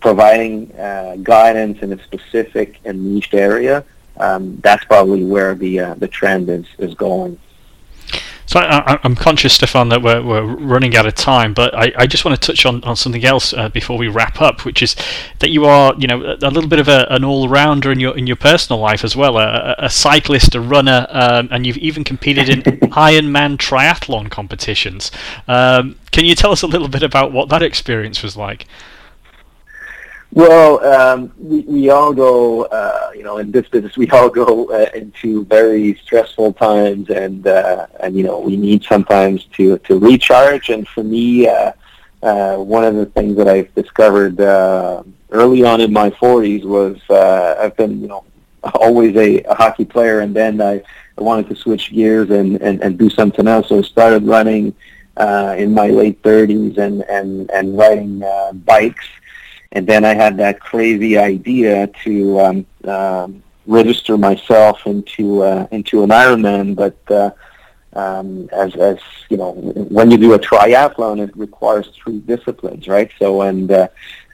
providing 0.00 0.72
uh, 0.76 1.16
guidance 1.22 1.82
in 1.82 1.92
a 1.92 2.02
specific 2.04 2.78
and 2.84 3.14
niche 3.14 3.34
area 3.34 3.84
um, 4.20 4.58
that's 4.62 4.84
probably 4.84 5.24
where 5.24 5.54
the 5.54 5.80
uh, 5.80 5.94
the 5.94 6.08
trend 6.08 6.48
is 6.48 6.66
is 6.78 6.94
going. 6.94 7.38
So 8.48 8.60
I, 8.60 8.98
am 9.04 9.14
conscious, 9.14 9.52
Stephane, 9.52 9.90
that 9.90 10.02
we're, 10.02 10.22
we're 10.22 10.42
running 10.42 10.96
out 10.96 11.04
of 11.04 11.14
time, 11.14 11.52
but 11.52 11.74
I, 11.74 11.92
I 11.98 12.06
just 12.06 12.24
want 12.24 12.40
to 12.40 12.46
touch 12.46 12.64
on, 12.64 12.82
on 12.82 12.96
something 12.96 13.22
else 13.22 13.52
uh, 13.52 13.68
before 13.68 13.98
we 13.98 14.08
wrap 14.08 14.40
up, 14.40 14.64
which 14.64 14.82
is 14.82 14.96
that 15.40 15.50
you 15.50 15.66
are, 15.66 15.94
you 15.98 16.06
know, 16.06 16.34
a, 16.40 16.50
little 16.50 16.66
bit 16.66 16.78
of 16.78 16.88
a, 16.88 17.06
an 17.10 17.24
all-rounder 17.24 17.92
in 17.92 18.00
your 18.00 18.16
in 18.16 18.26
your 18.26 18.36
personal 18.36 18.80
life 18.80 19.04
as 19.04 19.14
well, 19.14 19.36
a, 19.36 19.74
a 19.76 19.90
cyclist, 19.90 20.54
a 20.54 20.62
runner, 20.62 21.06
um, 21.10 21.48
and 21.50 21.66
you've 21.66 21.76
even 21.76 22.04
competed 22.04 22.48
in 22.48 22.62
Ironman 22.62 23.58
triathlon 23.58 24.30
competitions. 24.30 25.10
Um, 25.46 25.96
can 26.10 26.24
you 26.24 26.34
tell 26.34 26.50
us 26.50 26.62
a 26.62 26.66
little 26.66 26.88
bit 26.88 27.02
about 27.02 27.32
what 27.32 27.50
that 27.50 27.62
experience 27.62 28.22
was 28.22 28.34
like? 28.34 28.64
Well, 30.32 30.84
um, 30.84 31.32
we, 31.38 31.60
we 31.60 31.90
all 31.90 32.12
go, 32.12 32.64
uh, 32.64 33.12
you 33.14 33.22
know, 33.22 33.38
in 33.38 33.50
this 33.50 33.66
business, 33.68 33.96
we 33.96 34.10
all 34.10 34.28
go 34.28 34.70
uh, 34.70 34.90
into 34.94 35.44
very 35.46 35.94
stressful 35.94 36.52
times, 36.52 37.08
and 37.08 37.46
uh, 37.46 37.86
and 38.00 38.14
you 38.14 38.24
know, 38.24 38.38
we 38.38 38.56
need 38.56 38.84
sometimes 38.84 39.44
to 39.56 39.78
to 39.78 39.98
recharge. 39.98 40.68
And 40.68 40.86
for 40.86 41.02
me, 41.02 41.48
uh, 41.48 41.72
uh, 42.22 42.56
one 42.56 42.84
of 42.84 42.94
the 42.94 43.06
things 43.06 43.36
that 43.38 43.48
I've 43.48 43.74
discovered 43.74 44.40
uh, 44.40 45.02
early 45.30 45.64
on 45.64 45.80
in 45.80 45.92
my 45.92 46.10
40s 46.10 46.64
was 46.64 46.98
uh, 47.08 47.56
I've 47.60 47.76
been, 47.76 48.00
you 48.00 48.08
know, 48.08 48.24
always 48.74 49.16
a, 49.16 49.42
a 49.44 49.54
hockey 49.54 49.86
player, 49.86 50.20
and 50.20 50.36
then 50.36 50.60
I, 50.60 50.82
I 51.16 51.22
wanted 51.22 51.48
to 51.48 51.56
switch 51.56 51.92
gears 51.92 52.30
and, 52.30 52.60
and, 52.60 52.82
and 52.82 52.98
do 52.98 53.08
something 53.08 53.48
else. 53.48 53.68
So 53.68 53.78
I 53.78 53.82
started 53.82 54.24
running 54.24 54.74
uh, 55.16 55.54
in 55.58 55.72
my 55.72 55.88
late 55.88 56.22
30s 56.22 56.78
and 56.78 57.02
and 57.02 57.50
and 57.50 57.76
riding 57.76 58.22
uh, 58.22 58.52
bikes 58.52 59.06
and 59.72 59.86
then 59.86 60.04
I 60.04 60.14
had 60.14 60.36
that 60.38 60.60
crazy 60.60 61.18
idea 61.18 61.88
to 62.04 62.40
um, 62.40 62.66
um, 62.84 63.42
register 63.66 64.16
myself 64.16 64.86
into 64.86 65.42
uh, 65.42 65.66
into 65.70 66.02
an 66.02 66.10
Ironman, 66.10 66.74
but 66.74 66.98
uh, 67.10 67.30
um, 67.92 68.48
as 68.52 68.74
as 68.76 68.98
you 69.28 69.36
know, 69.36 69.52
when 69.52 70.10
you 70.10 70.16
do 70.16 70.32
a 70.32 70.38
triathlon, 70.38 71.20
it 71.20 71.36
requires 71.36 71.88
three 72.02 72.20
disciplines, 72.20 72.88
right? 72.88 73.10
So, 73.18 73.42
and 73.42 73.70
uh, 73.70 73.88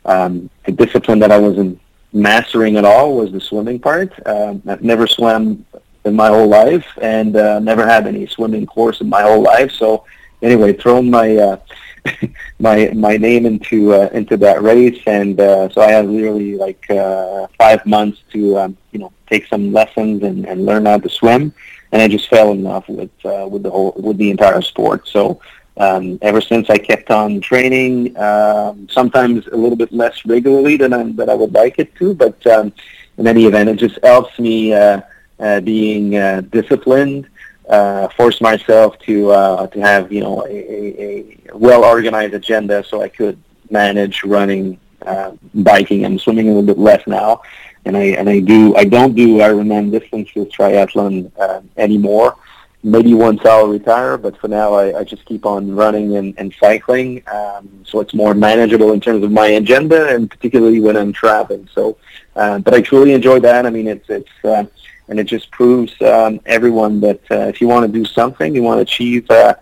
um, 0.05 0.51
the 0.67 0.73
discipline 0.73 1.19
that 1.21 1.33
I 1.33 1.39
wasn't 1.39 1.81
mastering 2.13 2.77
at 2.77 2.85
all 2.85 3.17
was 3.17 3.33
the 3.33 3.41
swimming 3.41 3.81
part. 3.81 4.13
Um, 4.27 4.63
I've 4.69 4.83
never 4.85 5.07
swam 5.07 5.65
in 6.05 6.15
my 6.15 6.29
whole 6.29 6.49
life, 6.49 6.87
and 7.03 7.37
uh, 7.37 7.59
never 7.59 7.87
had 7.87 8.07
any 8.07 8.27
swimming 8.27 8.67
course 8.67 9.01
in 9.01 9.09
my 9.09 9.23
whole 9.23 9.43
life. 9.43 9.73
So, 9.73 10.05
anyway, 10.43 10.75
thrown 10.75 11.11
my 11.11 11.37
uh, 11.37 11.57
my 12.59 12.91
my 12.95 13.17
name 13.17 13.47
into 13.47 13.95
uh, 13.95 14.09
into 14.13 14.37
that 14.39 14.63
race, 14.63 15.01
and 15.07 15.41
uh, 15.41 15.69
so 15.71 15.81
I 15.81 15.91
had 15.91 16.07
literally 16.07 16.57
like 16.57 16.89
uh, 16.91 17.47
five 17.59 17.85
months 17.87 18.23
to 18.33 18.59
um, 18.59 18.77
you 18.93 18.99
know 18.99 19.13
take 19.29 19.47
some 19.47 19.73
lessons 19.73 20.23
and, 20.23 20.47
and 20.47 20.67
learn 20.67 20.87
how 20.87 20.99
to 20.99 21.09
swim, 21.09 21.53
and 21.93 22.03
I 22.03 22.09
just 22.09 22.29
fell 22.29 22.53
in 22.53 22.63
love 22.63 22.89
with 22.89 23.11
uh, 23.25 23.47
with 23.51 23.63
the 23.63 23.71
whole 23.71 23.95
with 23.97 24.19
the 24.19 24.31
entire 24.31 24.61
sport. 24.61 25.09
So 25.09 25.41
um, 25.77 26.19
ever 26.23 26.41
since 26.41 26.71
I 26.71 26.79
kept 26.79 27.11
on 27.11 27.41
training, 27.41 28.17
um, 28.17 28.89
sometimes 28.91 29.47
a 29.49 29.57
little 29.57 29.77
bit 29.77 29.93
less 29.93 30.25
regularly 30.25 30.77
than 30.77 30.93
I, 30.93 31.03
than 31.13 31.29
I 31.29 31.35
would 31.35 31.53
like 31.53 31.79
it 31.79 31.95
to, 31.97 32.15
but 32.15 32.47
um, 32.47 32.73
in 33.19 33.27
any 33.27 33.47
event, 33.47 33.69
it 33.69 33.77
just 33.77 33.99
helps 34.03 34.39
me 34.39 34.73
uh, 34.73 35.01
uh, 35.41 35.61
being 35.61 36.17
uh, 36.17 36.43
disciplined 36.51 37.29
uh, 37.69 38.09
force 38.09 38.41
myself 38.41 38.99
to 39.01 39.31
uh, 39.31 39.67
to 39.69 39.81
have 39.81 40.13
you 40.13 40.21
know 40.21 40.47
a, 40.47 40.51
a, 40.51 41.39
well 41.55 41.85
organized 41.85 42.35
agenda 42.35 42.85
so 42.85 43.03
I 43.03 43.09
could 43.09 43.39
manage 43.71 44.23
running, 44.25 44.79
uh, 45.03 45.33
biking, 45.55 46.05
and 46.05 46.21
swimming 46.21 46.47
a 46.47 46.49
little 46.51 46.63
bit 46.67 46.79
less 46.79 47.07
now. 47.07 47.43
And 47.87 47.97
I 47.97 48.05
and 48.19 48.29
I 48.29 48.41
do 48.41 48.75
I 48.77 48.85
don't 48.85 49.15
do 49.15 49.39
Ironman 49.39 49.91
distances 49.91 50.49
triathlon 50.53 51.31
uh, 51.39 51.61
anymore. 51.77 52.37
Maybe 52.83 53.15
once 53.15 53.41
I'll 53.47 53.69
retire, 53.69 54.19
but 54.19 54.37
for 54.37 54.49
now 54.49 54.75
I, 54.75 54.99
I 54.99 55.05
just 55.05 55.25
keep 55.25 55.47
on 55.47 55.75
running 55.75 56.17
and, 56.17 56.35
and 56.37 56.55
cycling. 56.61 57.23
Um, 57.33 57.83
so 57.83 58.01
it's 58.01 58.13
more 58.13 58.35
manageable 58.35 58.93
in 58.93 59.01
terms 59.01 59.25
of 59.25 59.33
my 59.33 59.47
agenda, 59.47 60.15
and 60.15 60.31
particularly 60.31 60.81
when 60.81 60.95
I'm 60.95 61.11
traveling. 61.11 61.67
So, 61.73 61.97
uh, 62.37 62.59
but 62.59 62.75
I 62.75 62.83
truly 62.83 63.15
enjoy 63.15 63.41
that. 63.41 63.65
I 63.65 63.71
mean, 63.71 63.89
it's 63.89 64.11
it's 64.11 64.45
uh, 64.45 64.65
and 65.09 65.21
it 65.21 65.25
just 65.25 65.51
proves 65.51 66.01
um, 66.03 66.41
everyone 66.47 67.01
that 67.01 67.21
uh, 67.31 67.47
if 67.47 67.61
you 67.61 67.69
want 67.69 67.87
to 67.87 67.93
do 67.93 68.05
something, 68.05 68.55
you 68.55 68.63
want 68.63 68.79
to 68.79 68.83
achieve 68.83 69.31
uh, 69.31 69.55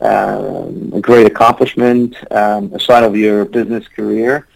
um, 0.00 0.92
a 0.94 1.00
great 1.00 1.26
accomplishment 1.26 2.16
um, 2.32 2.72
aside 2.72 3.04
of 3.04 3.16
your 3.16 3.44
business 3.44 3.86
career, 3.88 4.46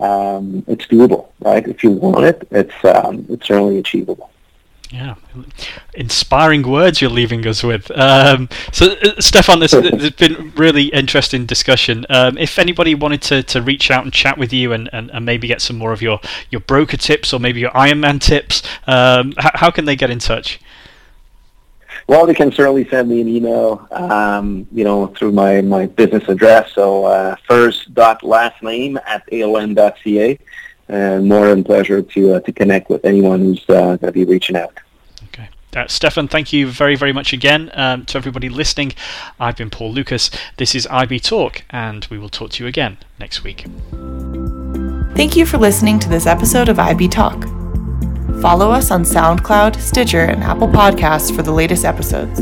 um, 0.00 0.64
it's 0.68 0.86
doable, 0.86 1.28
right? 1.40 1.66
If 1.66 1.82
you 1.82 1.90
want 1.90 2.24
it, 2.24 2.46
it's 2.50 2.84
um, 2.84 3.26
it's 3.28 3.46
certainly 3.46 3.78
achievable. 3.78 4.30
Yeah, 4.90 5.16
inspiring 5.92 6.66
words 6.66 7.02
you're 7.02 7.10
leaving 7.10 7.46
us 7.46 7.62
with. 7.62 7.90
Um, 7.90 8.48
so, 8.72 8.92
uh, 8.92 9.20
Stephane, 9.20 9.60
this 9.60 9.72
has 9.72 10.10
been 10.12 10.50
really 10.56 10.86
interesting 10.86 11.44
discussion. 11.44 12.06
Um, 12.08 12.38
if 12.38 12.58
anybody 12.58 12.94
wanted 12.94 13.20
to, 13.22 13.42
to 13.42 13.60
reach 13.60 13.90
out 13.90 14.04
and 14.04 14.12
chat 14.12 14.38
with 14.38 14.50
you 14.50 14.72
and, 14.72 14.88
and, 14.94 15.10
and 15.10 15.26
maybe 15.26 15.46
get 15.46 15.60
some 15.60 15.76
more 15.76 15.92
of 15.92 16.00
your, 16.00 16.20
your 16.48 16.62
broker 16.62 16.96
tips 16.96 17.34
or 17.34 17.40
maybe 17.40 17.60
your 17.60 17.70
Ironman 17.72 18.18
tips, 18.18 18.62
um, 18.86 19.34
how, 19.36 19.50
how 19.54 19.70
can 19.70 19.84
they 19.84 19.94
get 19.94 20.08
in 20.08 20.20
touch? 20.20 20.58
Well, 22.06 22.24
they 22.24 22.32
can 22.32 22.50
certainly 22.50 22.88
send 22.88 23.10
me 23.10 23.20
an 23.20 23.28
email, 23.28 23.86
um, 23.90 24.66
you 24.72 24.84
know, 24.84 25.08
through 25.08 25.32
my, 25.32 25.60
my 25.60 25.84
business 25.84 26.26
address. 26.28 26.72
So 26.72 27.04
uh, 27.04 27.36
first 27.46 27.92
dot 27.92 28.22
last 28.22 28.62
name 28.62 28.98
at 29.06 29.30
aon.ca 29.30 30.38
and 30.88 31.28
more 31.28 31.48
than 31.48 31.64
pleasure 31.64 32.02
to 32.02 32.34
uh, 32.34 32.40
to 32.40 32.52
connect 32.52 32.90
with 32.90 33.04
anyone 33.04 33.40
who's 33.40 33.64
uh, 33.68 33.96
going 33.96 33.98
to 33.98 34.12
be 34.12 34.24
reaching 34.24 34.56
out. 34.56 34.78
Okay, 35.28 35.48
uh, 35.76 35.86
Stephane, 35.86 36.28
thank 36.28 36.52
you 36.52 36.66
very, 36.66 36.96
very 36.96 37.12
much 37.12 37.32
again 37.32 37.70
um, 37.74 38.04
to 38.06 38.18
everybody 38.18 38.48
listening. 38.48 38.92
I've 39.38 39.56
been 39.56 39.70
Paul 39.70 39.92
Lucas. 39.92 40.30
This 40.56 40.74
is 40.74 40.86
IB 40.90 41.20
Talk, 41.20 41.62
and 41.70 42.06
we 42.10 42.18
will 42.18 42.30
talk 42.30 42.50
to 42.52 42.64
you 42.64 42.68
again 42.68 42.98
next 43.18 43.44
week. 43.44 43.66
Thank 45.14 45.36
you 45.36 45.46
for 45.46 45.58
listening 45.58 45.98
to 46.00 46.08
this 46.08 46.26
episode 46.26 46.68
of 46.68 46.78
IB 46.78 47.08
Talk. 47.08 47.44
Follow 48.40 48.70
us 48.70 48.92
on 48.92 49.02
SoundCloud, 49.02 49.80
Stitcher, 49.80 50.20
and 50.20 50.44
Apple 50.44 50.68
Podcasts 50.68 51.34
for 51.34 51.42
the 51.42 51.50
latest 51.52 51.84
episodes. 51.84 52.40